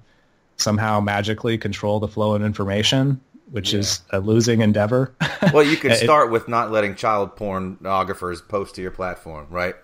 [0.57, 3.21] somehow magically control the flow of information.
[3.51, 5.15] which is a losing endeavor.
[5.53, 9.77] Well, you could start with not letting child pornographers post to your platform, right?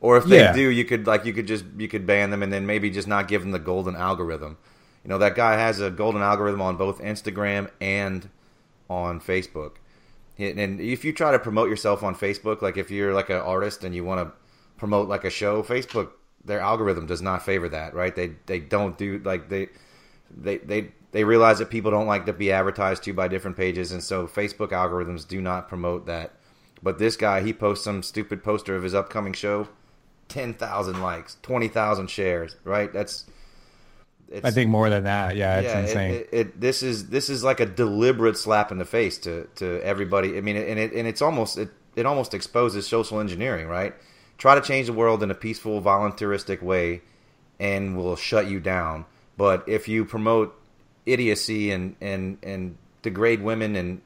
[0.00, 0.52] Or if they Yeah.
[0.52, 3.08] do, you could like you could just you could ban them and then maybe just
[3.08, 4.58] not give them the golden algorithm.
[5.04, 8.28] You know that guy has a golden algorithm on both Instagram and
[8.90, 9.72] on Facebook.
[10.38, 13.38] And and if you try to promote yourself on Facebook, like if you're like an
[13.40, 14.32] artist and you want to
[14.76, 16.10] promote like a show, Facebook
[16.44, 18.14] their algorithm does not favor that, right?
[18.14, 19.68] They they don't do like they
[20.36, 23.92] they they they realize that people don't like to be advertised to by different pages,
[23.92, 26.32] and so Facebook algorithms do not promote that.
[26.82, 29.68] But this guy, he posts some stupid poster of his upcoming show,
[30.28, 32.92] ten thousand likes, twenty thousand shares, right?
[32.92, 33.24] That's
[34.30, 35.36] it's, I think more than that.
[35.36, 36.10] Yeah, it's yeah, it- insane.
[36.12, 39.80] It, it, this is this is like a deliberate slap in the face to, to
[39.82, 40.36] everybody.
[40.36, 43.94] I mean, and it and it's almost it, it almost exposes social engineering, right?
[44.36, 47.00] Try to change the world in a peaceful, voluntaristic way,
[47.58, 49.06] and we'll shut you down.
[49.38, 50.54] But if you promote
[51.06, 54.02] idiocy and and and degrade women and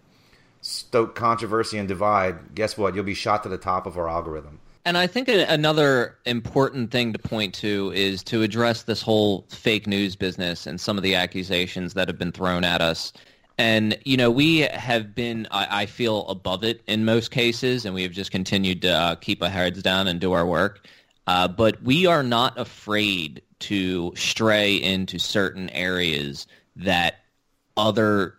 [0.61, 2.95] stoke controversy and divide, guess what?
[2.95, 4.61] You'll be shot to the top of our algorithm.
[4.85, 9.87] And I think another important thing to point to is to address this whole fake
[9.87, 13.13] news business and some of the accusations that have been thrown at us.
[13.59, 17.95] And, you know, we have been, I, I feel, above it in most cases, and
[17.95, 20.87] we have just continued to uh, keep our heads down and do our work.
[21.27, 26.47] Uh, but we are not afraid to stray into certain areas
[26.77, 27.21] that
[27.77, 28.35] other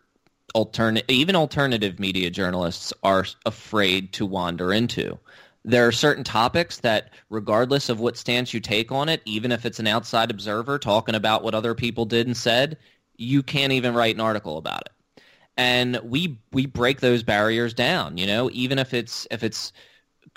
[0.54, 5.18] alternate even alternative media journalists are afraid to wander into.
[5.66, 9.66] There are certain topics that regardless of what stance you take on it even if
[9.66, 12.78] it's an outside observer talking about what other people did and said
[13.16, 15.22] you can't even write an article about it.
[15.56, 19.72] And we we break those barriers down you know even if it's if it's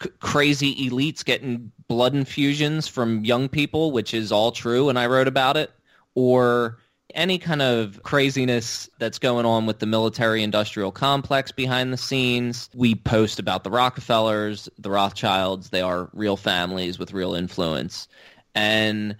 [0.00, 5.06] c- crazy elites getting blood infusions from young people which is all true and i
[5.06, 5.70] wrote about it
[6.14, 6.78] or
[7.14, 12.68] any kind of craziness that's going on with the military industrial complex behind the scenes.
[12.74, 15.70] We post about the Rockefellers, the Rothschilds.
[15.70, 18.06] They are real families with real influence.
[18.54, 19.16] And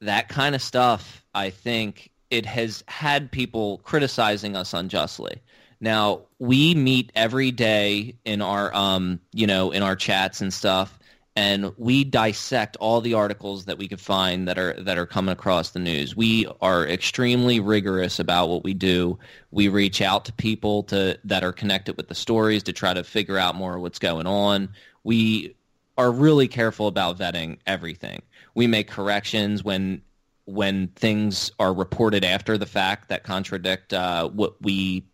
[0.00, 5.40] that kind of stuff, I think it has had people criticizing us unjustly.
[5.82, 10.98] Now, we meet every day in our um, you know, in our chats and stuff
[11.34, 15.32] and we dissect all the articles that we could find that are that are coming
[15.32, 16.14] across the news.
[16.14, 19.18] We are extremely rigorous about what we do.
[19.50, 23.02] We reach out to people to that are connected with the stories to try to
[23.02, 24.68] figure out more what's going on.
[25.04, 25.56] We
[25.96, 28.20] are really careful about vetting everything.
[28.54, 30.02] We make corrections when
[30.44, 35.04] when things are reported after the fact that contradict uh, what we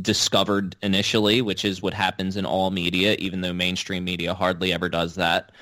[0.00, 4.88] discovered initially, which is what happens in all media, even though mainstream media hardly ever
[4.88, 5.52] does that.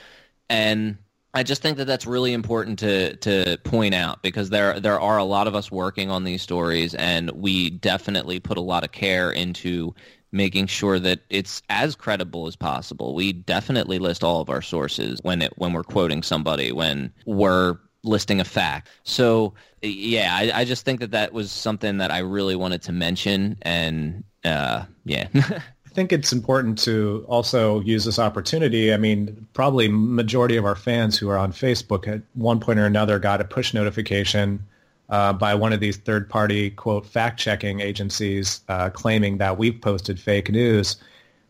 [0.48, 0.98] And
[1.34, 5.18] I just think that that's really important to to point out because there there are
[5.18, 8.92] a lot of us working on these stories, and we definitely put a lot of
[8.92, 9.94] care into
[10.32, 13.14] making sure that it's as credible as possible.
[13.14, 17.78] We definitely list all of our sources when it when we're quoting somebody, when we're
[18.08, 18.88] listing a fact.
[19.04, 22.92] So yeah, I, I just think that that was something that I really wanted to
[22.92, 25.28] mention, and uh, yeah.
[25.34, 28.92] I think it's important to also use this opportunity.
[28.92, 32.86] I mean, probably majority of our fans who are on Facebook at one point or
[32.86, 34.64] another got a push notification
[35.08, 40.50] uh, by one of these third-party quote fact-checking agencies uh, claiming that we've posted fake
[40.50, 40.96] news.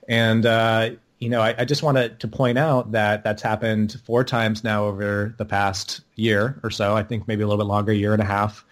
[0.09, 4.23] And uh, you know, I, I just wanted to point out that that's happened four
[4.25, 6.97] times now over the past year or so.
[6.97, 8.65] I think maybe a little bit longer, year and a half.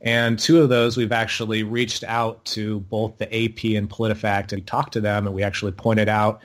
[0.00, 4.66] And two of those, we've actually reached out to both the AP and PolitiFact and
[4.66, 6.42] talked to them, and we actually pointed out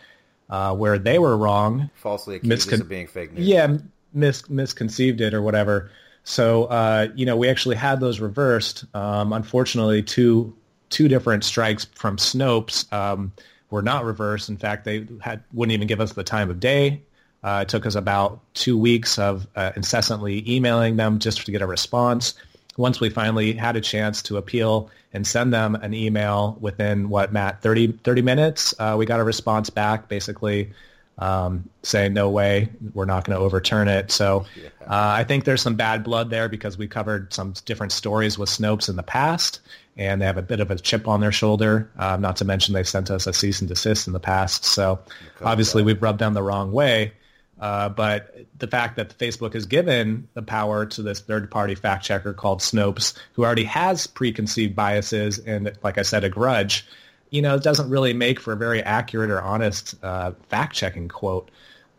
[0.49, 1.89] uh, where they were wrong.
[1.95, 3.47] Falsely accused Miscon- of being fake news.
[3.47, 3.77] Yeah,
[4.13, 5.89] mis- misconceived it or whatever.
[6.23, 8.85] So, uh, you know, we actually had those reversed.
[8.93, 10.55] Um, unfortunately, two
[10.89, 13.33] two different strikes from Snopes um,
[13.70, 14.49] were not reversed.
[14.49, 17.01] In fact, they had wouldn't even give us the time of day.
[17.43, 21.61] Uh, it took us about two weeks of uh, incessantly emailing them just to get
[21.61, 22.34] a response.
[22.78, 27.34] Once we finally had a chance to appeal and send them an email within what
[27.34, 30.72] Matt 30, 30 minutes, uh, we got a response back basically
[31.20, 34.11] um, saying no way, we're not going to overturn it.
[34.11, 34.45] So
[34.82, 38.49] uh, I think there's some bad blood there because we covered some different stories with
[38.49, 39.59] Snopes in the past,
[39.95, 41.89] and they have a bit of a chip on their shoulder.
[41.97, 44.63] Um, not to mention they sent us a cease and desist in the past.
[44.63, 44.99] So
[45.41, 47.13] obviously we've rubbed them the wrong way.
[47.59, 52.34] Uh, but the fact that Facebook has given the power to this third-party fact checker
[52.34, 56.86] called Snopes, who already has preconceived biases and, like I said, a grudge,
[57.30, 61.51] you know, it doesn't really make for a very accurate or honest uh, fact-checking quote.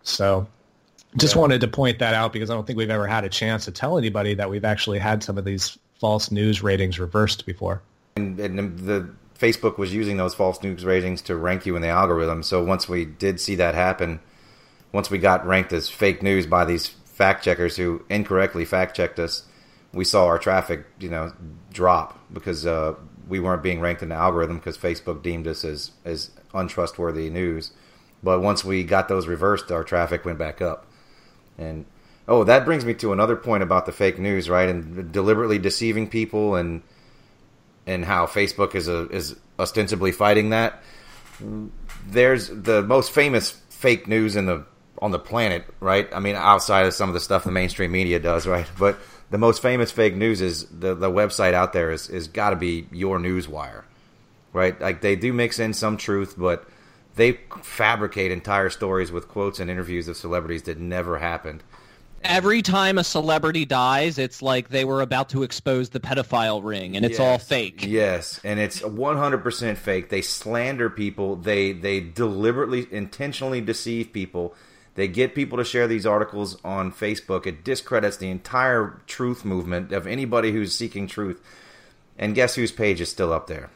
[0.03, 0.47] So
[1.17, 3.65] just wanted to point that out because I don't think we've ever had a chance
[3.67, 7.83] to tell anybody that we've actually had some of these false news ratings reversed before.
[8.19, 9.09] and, and the
[9.39, 12.43] Facebook was using those false news ratings to rank you in the algorithm.
[12.43, 14.21] So once we did see that happen,
[14.93, 19.19] once we got ranked as fake news by these fact checkers who incorrectly fact checked
[19.19, 19.45] us,
[19.93, 21.33] we saw our traffic, you know,
[21.73, 22.95] drop because uh,
[23.29, 27.73] we weren't being ranked in the algorithm because Facebook deemed us as as untrustworthy news.
[28.23, 30.87] But once we got those reversed, our traffic went back up.
[31.57, 31.85] And
[32.27, 34.69] oh, that brings me to another point about the fake news, right?
[34.69, 36.83] And deliberately deceiving people and
[37.87, 40.83] and how Facebook is a, is ostensibly fighting that.
[42.07, 44.65] There's the most famous fake news in the
[45.01, 46.09] on the planet, right?
[46.13, 48.67] I mean, outside of some of the stuff the mainstream media does, right?
[48.79, 48.99] But
[49.31, 52.57] the most famous fake news is the the website out there is is got to
[52.57, 53.83] be YourNewsWire,
[54.53, 54.81] right?
[54.81, 56.67] Like they do mix in some truth, but
[57.17, 61.63] they fabricate entire stories with quotes and interviews of celebrities that never happened.
[62.25, 66.97] Every time a celebrity dies, it's like they were about to expose the pedophile ring,
[66.97, 67.21] and it's yes.
[67.21, 67.85] all fake.
[67.87, 70.09] Yes, and it's 100% fake.
[70.09, 71.37] They slander people.
[71.37, 74.55] They they deliberately, intentionally deceive people.
[74.99, 77.47] They get people to share these articles on Facebook.
[77.47, 81.41] It discredits the entire truth movement of anybody who's seeking truth.
[82.19, 83.71] And guess whose page is still up there?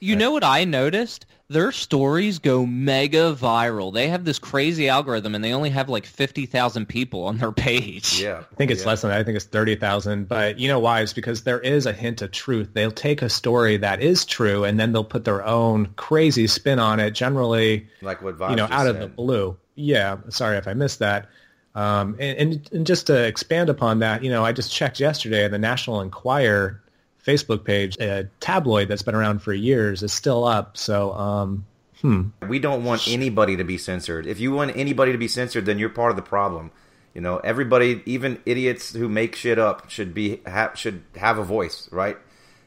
[0.00, 1.24] You know what I noticed?
[1.48, 3.90] Their stories go mega viral.
[3.90, 7.52] They have this crazy algorithm, and they only have like fifty thousand people on their
[7.52, 8.20] page.
[8.20, 8.88] Yeah, I think it's yeah.
[8.88, 9.20] less than that.
[9.20, 10.28] I think it's thirty thousand.
[10.28, 11.00] But you know why?
[11.00, 12.68] It's because there is a hint of truth.
[12.74, 16.78] They'll take a story that is true, and then they'll put their own crazy spin
[16.78, 17.12] on it.
[17.12, 19.56] Generally, like what Vibes you know, just out of the blue.
[19.76, 21.28] Yeah, sorry if I missed that.
[21.74, 25.46] Um, and, and, and just to expand upon that, you know, I just checked yesterday,
[25.46, 26.80] the National Enquirer
[27.24, 30.78] Facebook page, a tabloid that's been around for years, is still up.
[30.78, 31.66] So, um,
[32.00, 32.28] hmm.
[32.48, 34.26] We don't want anybody to be censored.
[34.26, 36.70] If you want anybody to be censored, then you're part of the problem.
[37.12, 41.44] You know, everybody, even idiots who make shit up, should be ha- should have a
[41.44, 42.16] voice, right?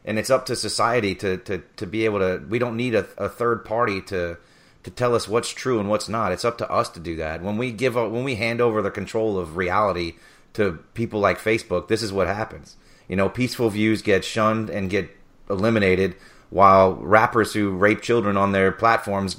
[0.06, 2.44] And it's up to society to to, to be able to.
[2.48, 4.38] We don't need a, a third party to
[4.84, 6.32] to tell us what's true and what's not.
[6.32, 7.42] It's up to us to do that.
[7.42, 10.16] When we give when we hand over the control of reality
[10.54, 12.78] to people like Facebook, this is what happens.
[13.08, 15.10] You know, peaceful views get shunned and get
[15.50, 16.16] eliminated,
[16.50, 19.38] while rappers who rape children on their platforms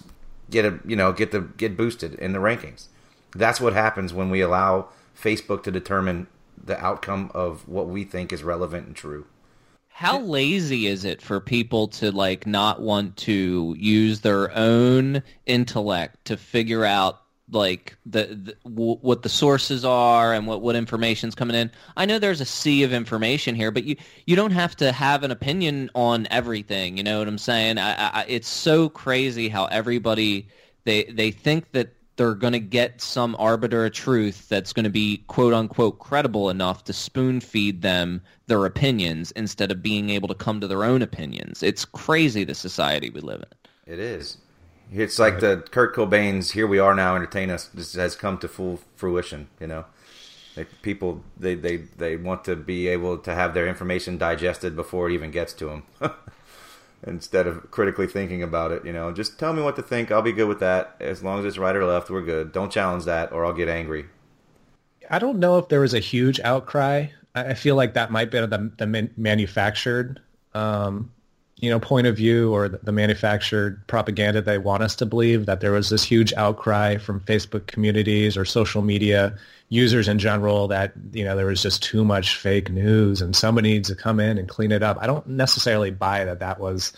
[0.50, 2.88] get a you know get the get boosted in the rankings.
[3.34, 4.88] That's what happens when we allow
[5.18, 6.26] Facebook to determine
[6.62, 9.26] the outcome of what we think is relevant and true.
[10.00, 16.24] How lazy is it for people to like not want to use their own intellect
[16.24, 17.20] to figure out
[17.50, 21.70] like the, the w- what the sources are and what what information's coming in?
[21.98, 25.22] I know there's a sea of information here, but you you don't have to have
[25.22, 26.96] an opinion on everything.
[26.96, 27.76] You know what I'm saying?
[27.76, 30.48] I, I, it's so crazy how everybody
[30.84, 34.90] they they think that they're going to get some arbiter of truth that's going to
[34.90, 40.28] be quote unquote credible enough to spoon feed them their opinions instead of being able
[40.28, 41.62] to come to their own opinions.
[41.62, 43.94] It's crazy the society we live in.
[43.94, 44.36] It is.
[44.92, 48.48] It's like the Kurt Cobain's "Here We Are Now, Entertain Us" this has come to
[48.48, 49.48] full fruition.
[49.58, 49.84] You know,
[50.58, 55.08] like people they, they they want to be able to have their information digested before
[55.08, 55.82] it even gets to them.
[57.06, 58.84] instead of critically thinking about it.
[58.84, 60.10] You know, just tell me what to think.
[60.10, 60.96] I'll be good with that.
[61.00, 62.52] As long as it's right or left, we're good.
[62.52, 64.06] Don't challenge that, or I'll get angry.
[65.10, 67.06] I don't know if there was a huge outcry.
[67.34, 70.20] I feel like that might be the, the manufactured,
[70.54, 71.12] um,
[71.60, 75.60] you know, point of view or the, manufactured propaganda they want us to believe that
[75.60, 79.36] there was this huge outcry from Facebook communities or social media
[79.68, 83.72] users in general that you know there was just too much fake news and somebody
[83.74, 84.98] needs to come in and clean it up.
[85.00, 86.92] I don't necessarily buy that that was.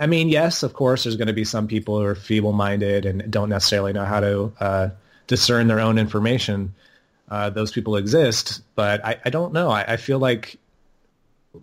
[0.00, 3.30] I mean, yes, of course, there's going to be some people who are feeble-minded and
[3.30, 4.88] don't necessarily know how to uh,
[5.28, 6.74] discern their own information.
[7.28, 9.70] Uh, those people exist, but I, I don't know.
[9.70, 10.58] I, I feel like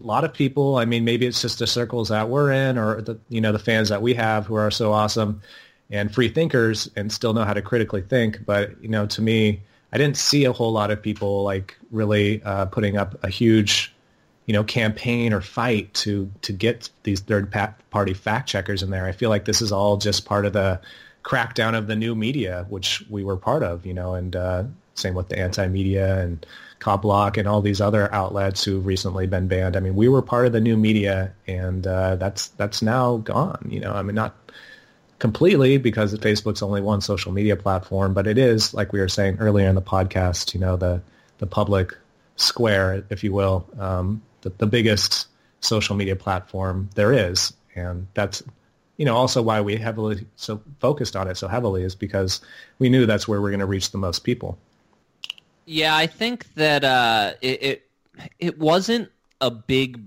[0.02, 0.78] a lot of people.
[0.78, 3.60] I mean, maybe it's just the circles that we're in, or the you know the
[3.60, 5.42] fans that we have who are so awesome
[5.90, 8.46] and free thinkers and still know how to critically think.
[8.46, 12.42] But you know, to me, I didn't see a whole lot of people like really
[12.44, 13.94] uh, putting up a huge,
[14.46, 17.54] you know, campaign or fight to to get these third
[17.92, 19.06] party fact checkers in there.
[19.06, 20.82] I feel like this is all just part of the
[21.24, 24.64] crackdown of the new media, which we were part of, you know, and uh,
[24.96, 26.46] same with the anti-media and
[26.84, 29.78] Copblock and all these other outlets who've recently been banned.
[29.78, 33.66] I mean, we were part of the new media, and uh, that's that's now gone.
[33.70, 34.36] You know, I mean, not
[35.20, 39.38] completely because Facebook's only one social media platform, but it is, like we were saying
[39.40, 41.02] earlier in the podcast, you know, the
[41.38, 41.98] the public
[42.36, 45.28] square, if you will, um, the, the biggest
[45.62, 48.44] social media platform there is, and that's
[48.98, 52.42] you know also why we heavily so focused on it so heavily is because
[52.78, 54.58] we knew that's where we're going to reach the most people.
[55.66, 57.90] Yeah, I think that uh, it, it
[58.40, 59.10] it wasn't
[59.42, 60.02] a big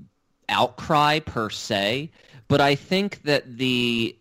[0.49, 2.11] outcry per se,
[2.49, 4.17] but I think that the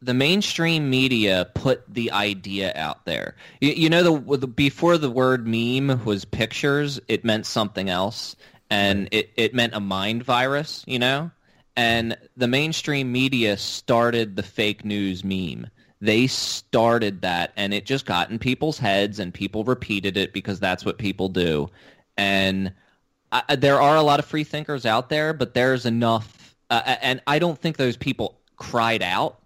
[0.00, 3.34] the mainstream media put the idea out there.
[3.60, 8.36] You, you know, the, the before the word meme was pictures, it meant something else,
[8.70, 10.84] and it, it meant a mind virus.
[10.86, 11.30] You know,
[11.76, 15.68] and the mainstream media started the fake news meme.
[16.00, 20.60] They started that, and it just got in people's heads, and people repeated it because
[20.60, 21.70] that's what people do.
[22.16, 22.72] And
[23.32, 27.20] I, there are a lot of free thinkers out there, but there's enough, uh, and
[27.26, 29.40] I don't think those people cried out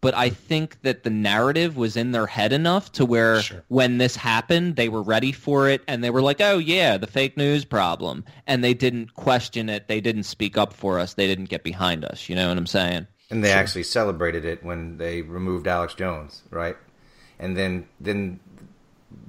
[0.00, 3.64] but I think that the narrative was in their head enough to where Sure.
[3.68, 7.06] when this happened, they were ready for it and they were like, oh, yeah, the
[7.06, 8.24] fake news problem.
[8.46, 9.88] And they didn't question it.
[9.88, 11.14] They didn't speak up for us.
[11.14, 12.28] They didn't get behind us.
[12.28, 13.06] You know what I'm saying?
[13.30, 16.76] And they actually celebrated it when they removed Alex Jones, right?
[17.38, 18.40] And then then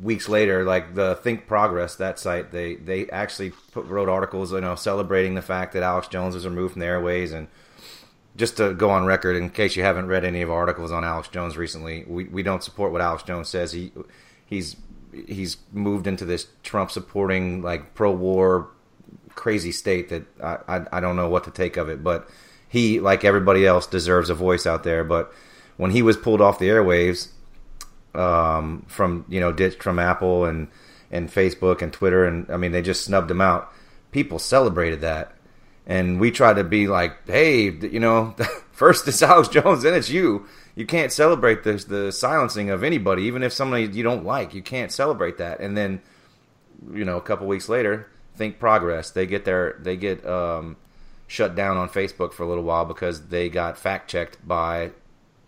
[0.01, 4.75] weeks later, like the ThinkProgress, that site, they they actually put, wrote articles, you know,
[4.75, 7.31] celebrating the fact that Alex Jones was removed from the airways.
[7.31, 7.47] And
[8.35, 11.03] just to go on record, in case you haven't read any of our articles on
[11.03, 13.71] Alex Jones recently, we, we don't support what Alex Jones says.
[13.71, 13.91] He
[14.45, 14.75] he's
[15.27, 18.69] he's moved into this Trump supporting like pro war
[19.35, 22.29] crazy state that I, I I don't know what to take of it, but
[22.67, 25.03] he like everybody else deserves a voice out there.
[25.03, 25.31] But
[25.77, 27.29] when he was pulled off the airwaves
[28.15, 30.67] um, from you know ditched from Apple and
[31.11, 33.71] and Facebook and Twitter and I mean they just snubbed him out.
[34.11, 35.33] People celebrated that,
[35.85, 38.35] and we tried to be like, hey, you know,
[38.71, 40.45] first it's Alex Jones, then it's you.
[40.75, 44.53] You can't celebrate the the silencing of anybody, even if somebody you don't like.
[44.53, 45.59] You can't celebrate that.
[45.59, 46.01] And then,
[46.93, 48.07] you know, a couple weeks later,
[48.37, 49.13] ThinkProgress.
[49.13, 50.77] They get their they get um,
[51.27, 54.91] shut down on Facebook for a little while because they got fact checked by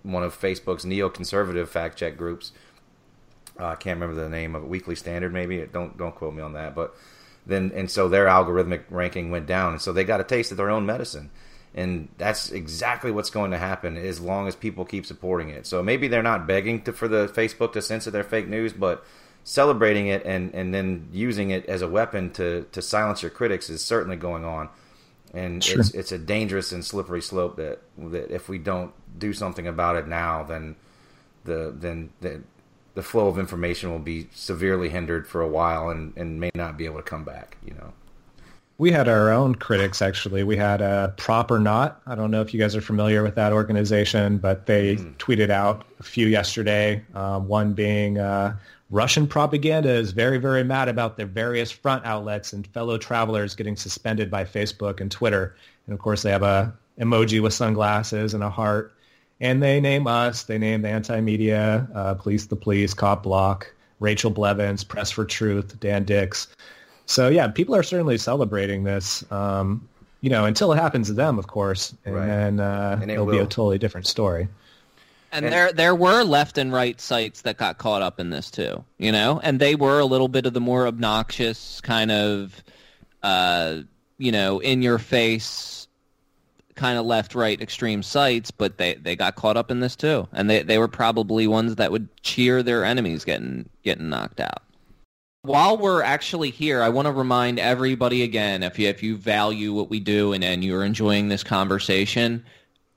[0.04, 2.52] one of Facebook's neoconservative fact check groups.
[3.60, 4.70] Uh, I can't remember the name of it.
[4.70, 5.66] Weekly Standard, maybe.
[5.66, 6.76] Don't don't quote me on that.
[6.76, 6.96] But
[7.46, 10.58] then and so their algorithmic ranking went down, and so they got a taste of
[10.58, 11.32] their own medicine.
[11.76, 15.68] And that's exactly what's going to happen as long as people keep supporting it.
[15.68, 19.06] So maybe they're not begging to, for the Facebook to censor their fake news, but
[19.44, 23.70] celebrating it and, and then using it as a weapon to, to silence your critics
[23.70, 24.70] is certainly going on.
[25.34, 25.80] And Sure.
[25.80, 29.96] it's it's a dangerous and slippery slope that that if we don't do something about
[29.96, 30.76] it now, then
[31.46, 32.42] the then the
[32.96, 36.78] the flow of information will be severely hindered for a while and, and may not
[36.78, 37.58] be able to come back.
[37.66, 37.94] You know.
[38.80, 40.44] We had our own critics, actually.
[40.44, 41.96] We had a PropOrNot.
[42.08, 45.84] I don't know if you guys are familiar with that organization, but they tweeted out
[46.00, 47.04] a few yesterday.
[47.14, 48.56] Um, one being uh,
[48.92, 53.76] Russian propaganda is very, very mad about their various front outlets and fellow travelers getting
[53.76, 55.56] suspended by Facebook and Twitter.
[55.86, 58.94] And of course, they have a emoji with sunglasses and a heart.
[59.42, 60.44] And they name us.
[60.44, 65.80] They name the anti-media, uh, Police the Police, Cop Block, Rachel Blevins, Press for Truth,
[65.80, 66.48] Dan Dicks.
[67.06, 69.24] So yeah, people are certainly celebrating this.
[69.32, 69.88] Um,
[70.22, 72.26] you know, until it happens to them, of course, and Right.
[72.26, 74.50] then uh, And it it'll be a totally different story.
[75.32, 78.50] And, And- there there were left and right sites that got caught up in this
[78.50, 82.64] too, you know, and they were a little bit of the more obnoxious kind of,
[83.24, 83.80] uh,
[84.18, 85.88] you know, in your face,
[86.76, 90.28] kind of left right extreme sites, but they they got caught up in this too,
[90.32, 94.64] and they they were probably ones that would cheer their enemies getting getting knocked out.
[95.44, 99.74] While we're actually here, I want to remind everybody again, if you if you value
[99.74, 102.44] what we do and, and you're enjoying this conversation,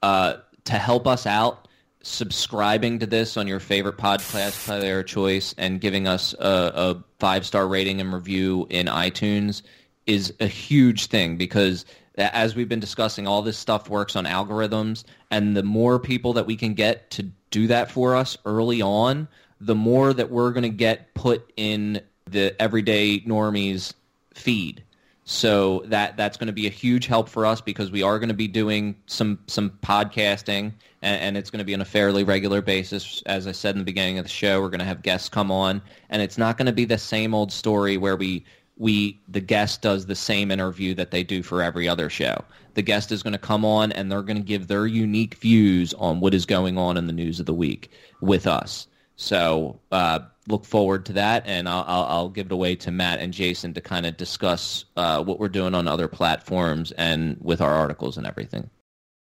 [0.03, 1.68] uh, to help us out,
[2.03, 7.47] subscribing to this on your favorite podcast player choice and giving us a, a five
[7.47, 9.63] star rating and review in iTunes
[10.07, 11.85] is a huge thing because
[12.17, 16.47] as we've been discussing, all this stuff works on algorithms, and the more people that
[16.47, 19.29] we can get to do that for us early on,
[19.61, 23.95] the more that we're going to get put in the everyday normies
[24.35, 24.83] feed.
[25.25, 28.29] So that that's going to be a huge help for us because we are going
[28.29, 32.25] to be doing some some podcasting, and, and it's going to be on a fairly
[32.25, 33.23] regular basis.
[33.27, 35.53] As I said in the beginning of the show, we're going to have guests come
[35.53, 38.45] on, and it's not going to be the same old story where we
[38.77, 42.45] we the guest does the same interview that they do for every other show.
[42.75, 45.95] The guest is going to come on, and they're going to give their unique views
[45.95, 48.89] on what is going on in the news of the week with us.
[49.14, 53.20] So uh, look forward to that, and I'll, I'll, I'll give it away to Matt
[53.20, 57.61] and Jason to kind of discuss uh, what we're doing on other platforms and with
[57.61, 58.70] our articles and everything.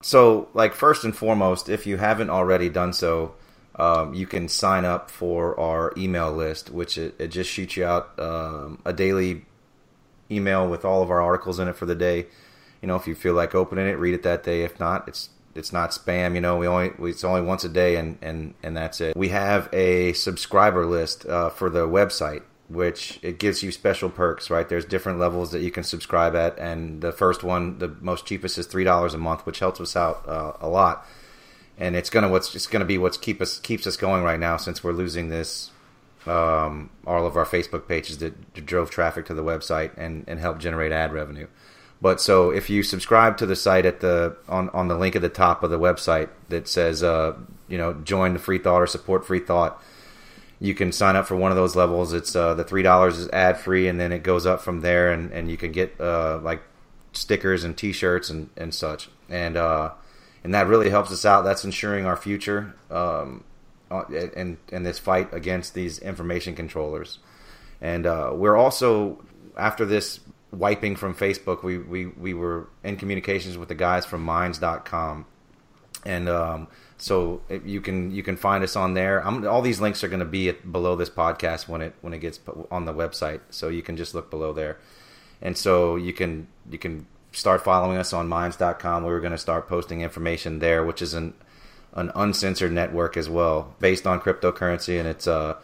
[0.02, 3.34] So, like first and foremost, if you haven't already done so,
[3.76, 7.84] um, you can sign up for our email list, which it, it just shoots you
[7.84, 9.44] out um, a daily
[10.30, 12.26] email with all of our articles in it for the day.
[12.80, 14.62] You know, if you feel like opening it, read it that day.
[14.62, 16.34] If not, it's it's not spam.
[16.34, 19.16] You know, we only it's only once a day, and and and that's it.
[19.16, 24.50] We have a subscriber list uh, for the website which it gives you special perks.
[24.50, 28.26] Right, there's different levels that you can subscribe at, and the first one, the most
[28.26, 31.06] cheapest, is three dollars a month, which helps us out uh, a lot.
[31.78, 34.56] And it's gonna what's it's gonna be what's keep us keeps us going right now
[34.56, 35.70] since we're losing this
[36.26, 40.58] um, all of our Facebook pages that drove traffic to the website and, and help
[40.58, 41.48] generate ad revenue.
[42.02, 45.22] But so if you subscribe to the site at the on, on the link at
[45.22, 47.34] the top of the website that says uh,
[47.68, 49.80] you know join the free thought or support free thought,
[50.58, 52.12] you can sign up for one of those levels.
[52.12, 55.12] It's uh, the three dollars is ad free, and then it goes up from there,
[55.12, 56.62] and, and you can get uh, like
[57.12, 59.92] stickers and T-shirts and, and such, and uh,
[60.42, 61.42] and that really helps us out.
[61.42, 62.74] That's ensuring our future.
[62.90, 63.44] Um,
[63.92, 67.18] uh, in in this fight against these information controllers.
[67.80, 69.22] And uh, we're also
[69.56, 70.20] after this
[70.52, 75.26] wiping from Facebook, we, we, we were in communications with the guys from Minds.com,
[76.04, 79.26] and um, so you can you can find us on there.
[79.26, 82.12] I'm, all these links are going to be at, below this podcast when it when
[82.12, 82.38] it gets
[82.70, 84.78] on the website, so you can just look below there.
[85.40, 89.04] And so you can you can start following us on Minds.com.
[89.04, 91.34] We're going to start posting information there, which is an
[91.94, 95.56] an uncensored network as well, based on cryptocurrency, and it's uh,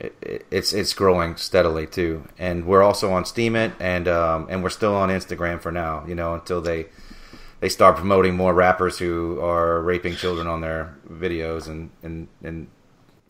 [0.00, 2.24] it, it's it's growing steadily too.
[2.38, 6.04] And we're also on Steemit, and um, and we're still on Instagram for now.
[6.06, 6.86] You know, until they
[7.60, 12.68] they start promoting more rappers who are raping children on their videos, and and and.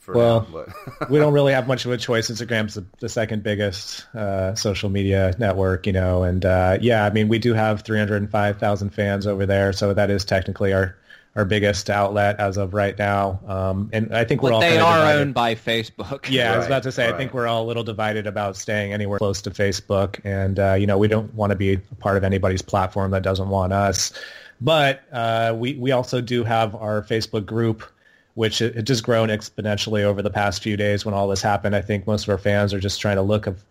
[0.07, 2.31] well, now, we don't really have much of a choice.
[2.31, 7.11] Instagram's the, the second biggest uh, social media network, you know, and uh, yeah, I
[7.11, 10.97] mean, we do have 305,000 fans over there, so that is technically our
[11.37, 13.41] our biggest outlet as of right now.
[13.47, 15.21] Um, and I think we're all they are divided.
[15.21, 16.29] owned by Facebook.
[16.29, 17.07] Yeah, right, I was about to say.
[17.07, 17.15] Right.
[17.15, 20.75] I think we're all a little divided about staying anywhere close to Facebook, and uh,
[20.75, 23.73] you know we don't want to be a part of anybody's platform that doesn't want
[23.73, 24.13] us.
[24.61, 27.85] But uh, we we also do have our Facebook group.
[28.35, 31.75] Which it, it just grown exponentially over the past few days when all this happened.
[31.75, 33.63] I think most of our fans are just trying to look of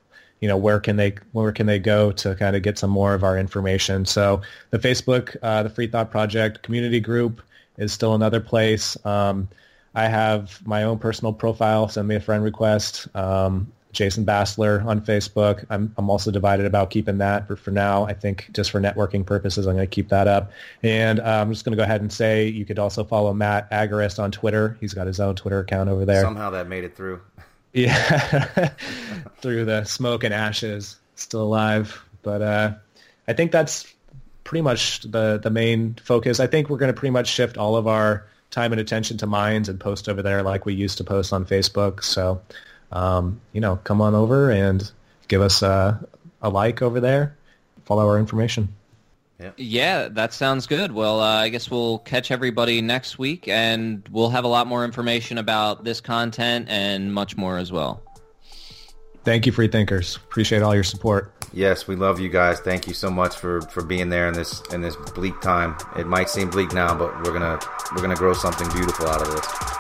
[0.42, 3.14] you know where can they where can they go to kind of get some more
[3.14, 4.42] of our information so
[4.72, 7.42] the facebook uh, the free thought project community group
[7.80, 8.98] is still another place.
[9.06, 9.48] Um,
[9.96, 11.88] I have my own personal profile.
[11.88, 13.08] Send me a friend request.
[13.16, 15.66] Um, Jason Bassler on Facebook.
[15.70, 19.26] I'm, I'm also divided about keeping that, but for now, I think just for networking
[19.26, 20.52] purposes, I'm going to keep that up.
[20.84, 23.70] And uh, I'm just going to go ahead and say you could also follow Matt
[23.72, 24.78] Agorist on Twitter.
[24.80, 26.22] He's got his own Twitter account over there.
[26.22, 27.22] Somehow that made it through.
[27.72, 28.72] Yeah,
[29.42, 32.04] through the smoke and ashes, still alive.
[32.24, 32.74] But uh,
[33.28, 33.94] I think that's
[34.50, 36.40] pretty much the the main focus.
[36.40, 39.28] I think we're going to pretty much shift all of our time and attention to
[39.28, 42.04] Minds and post over there like we used to post on Facebook.
[42.04, 42.42] So,
[42.92, 44.92] um, you know, come on over and
[45.28, 46.04] give us a,
[46.42, 47.38] a like over there.
[47.86, 48.70] Follow our information.
[49.40, 49.52] Yeah.
[49.56, 50.92] yeah, that sounds good.
[50.94, 54.84] Well, uh, I guess we'll catch everybody next week, and we'll have a lot more
[54.84, 58.02] information about this content and much more as well.
[59.24, 60.16] Thank you, free thinkers.
[60.16, 61.34] Appreciate all your support.
[61.54, 62.60] Yes, we love you guys.
[62.60, 65.76] Thank you so much for, for being there in this in this bleak time.
[65.98, 67.60] It might seem bleak now, but we're gonna
[67.96, 69.80] we're gonna grow something beautiful out of this.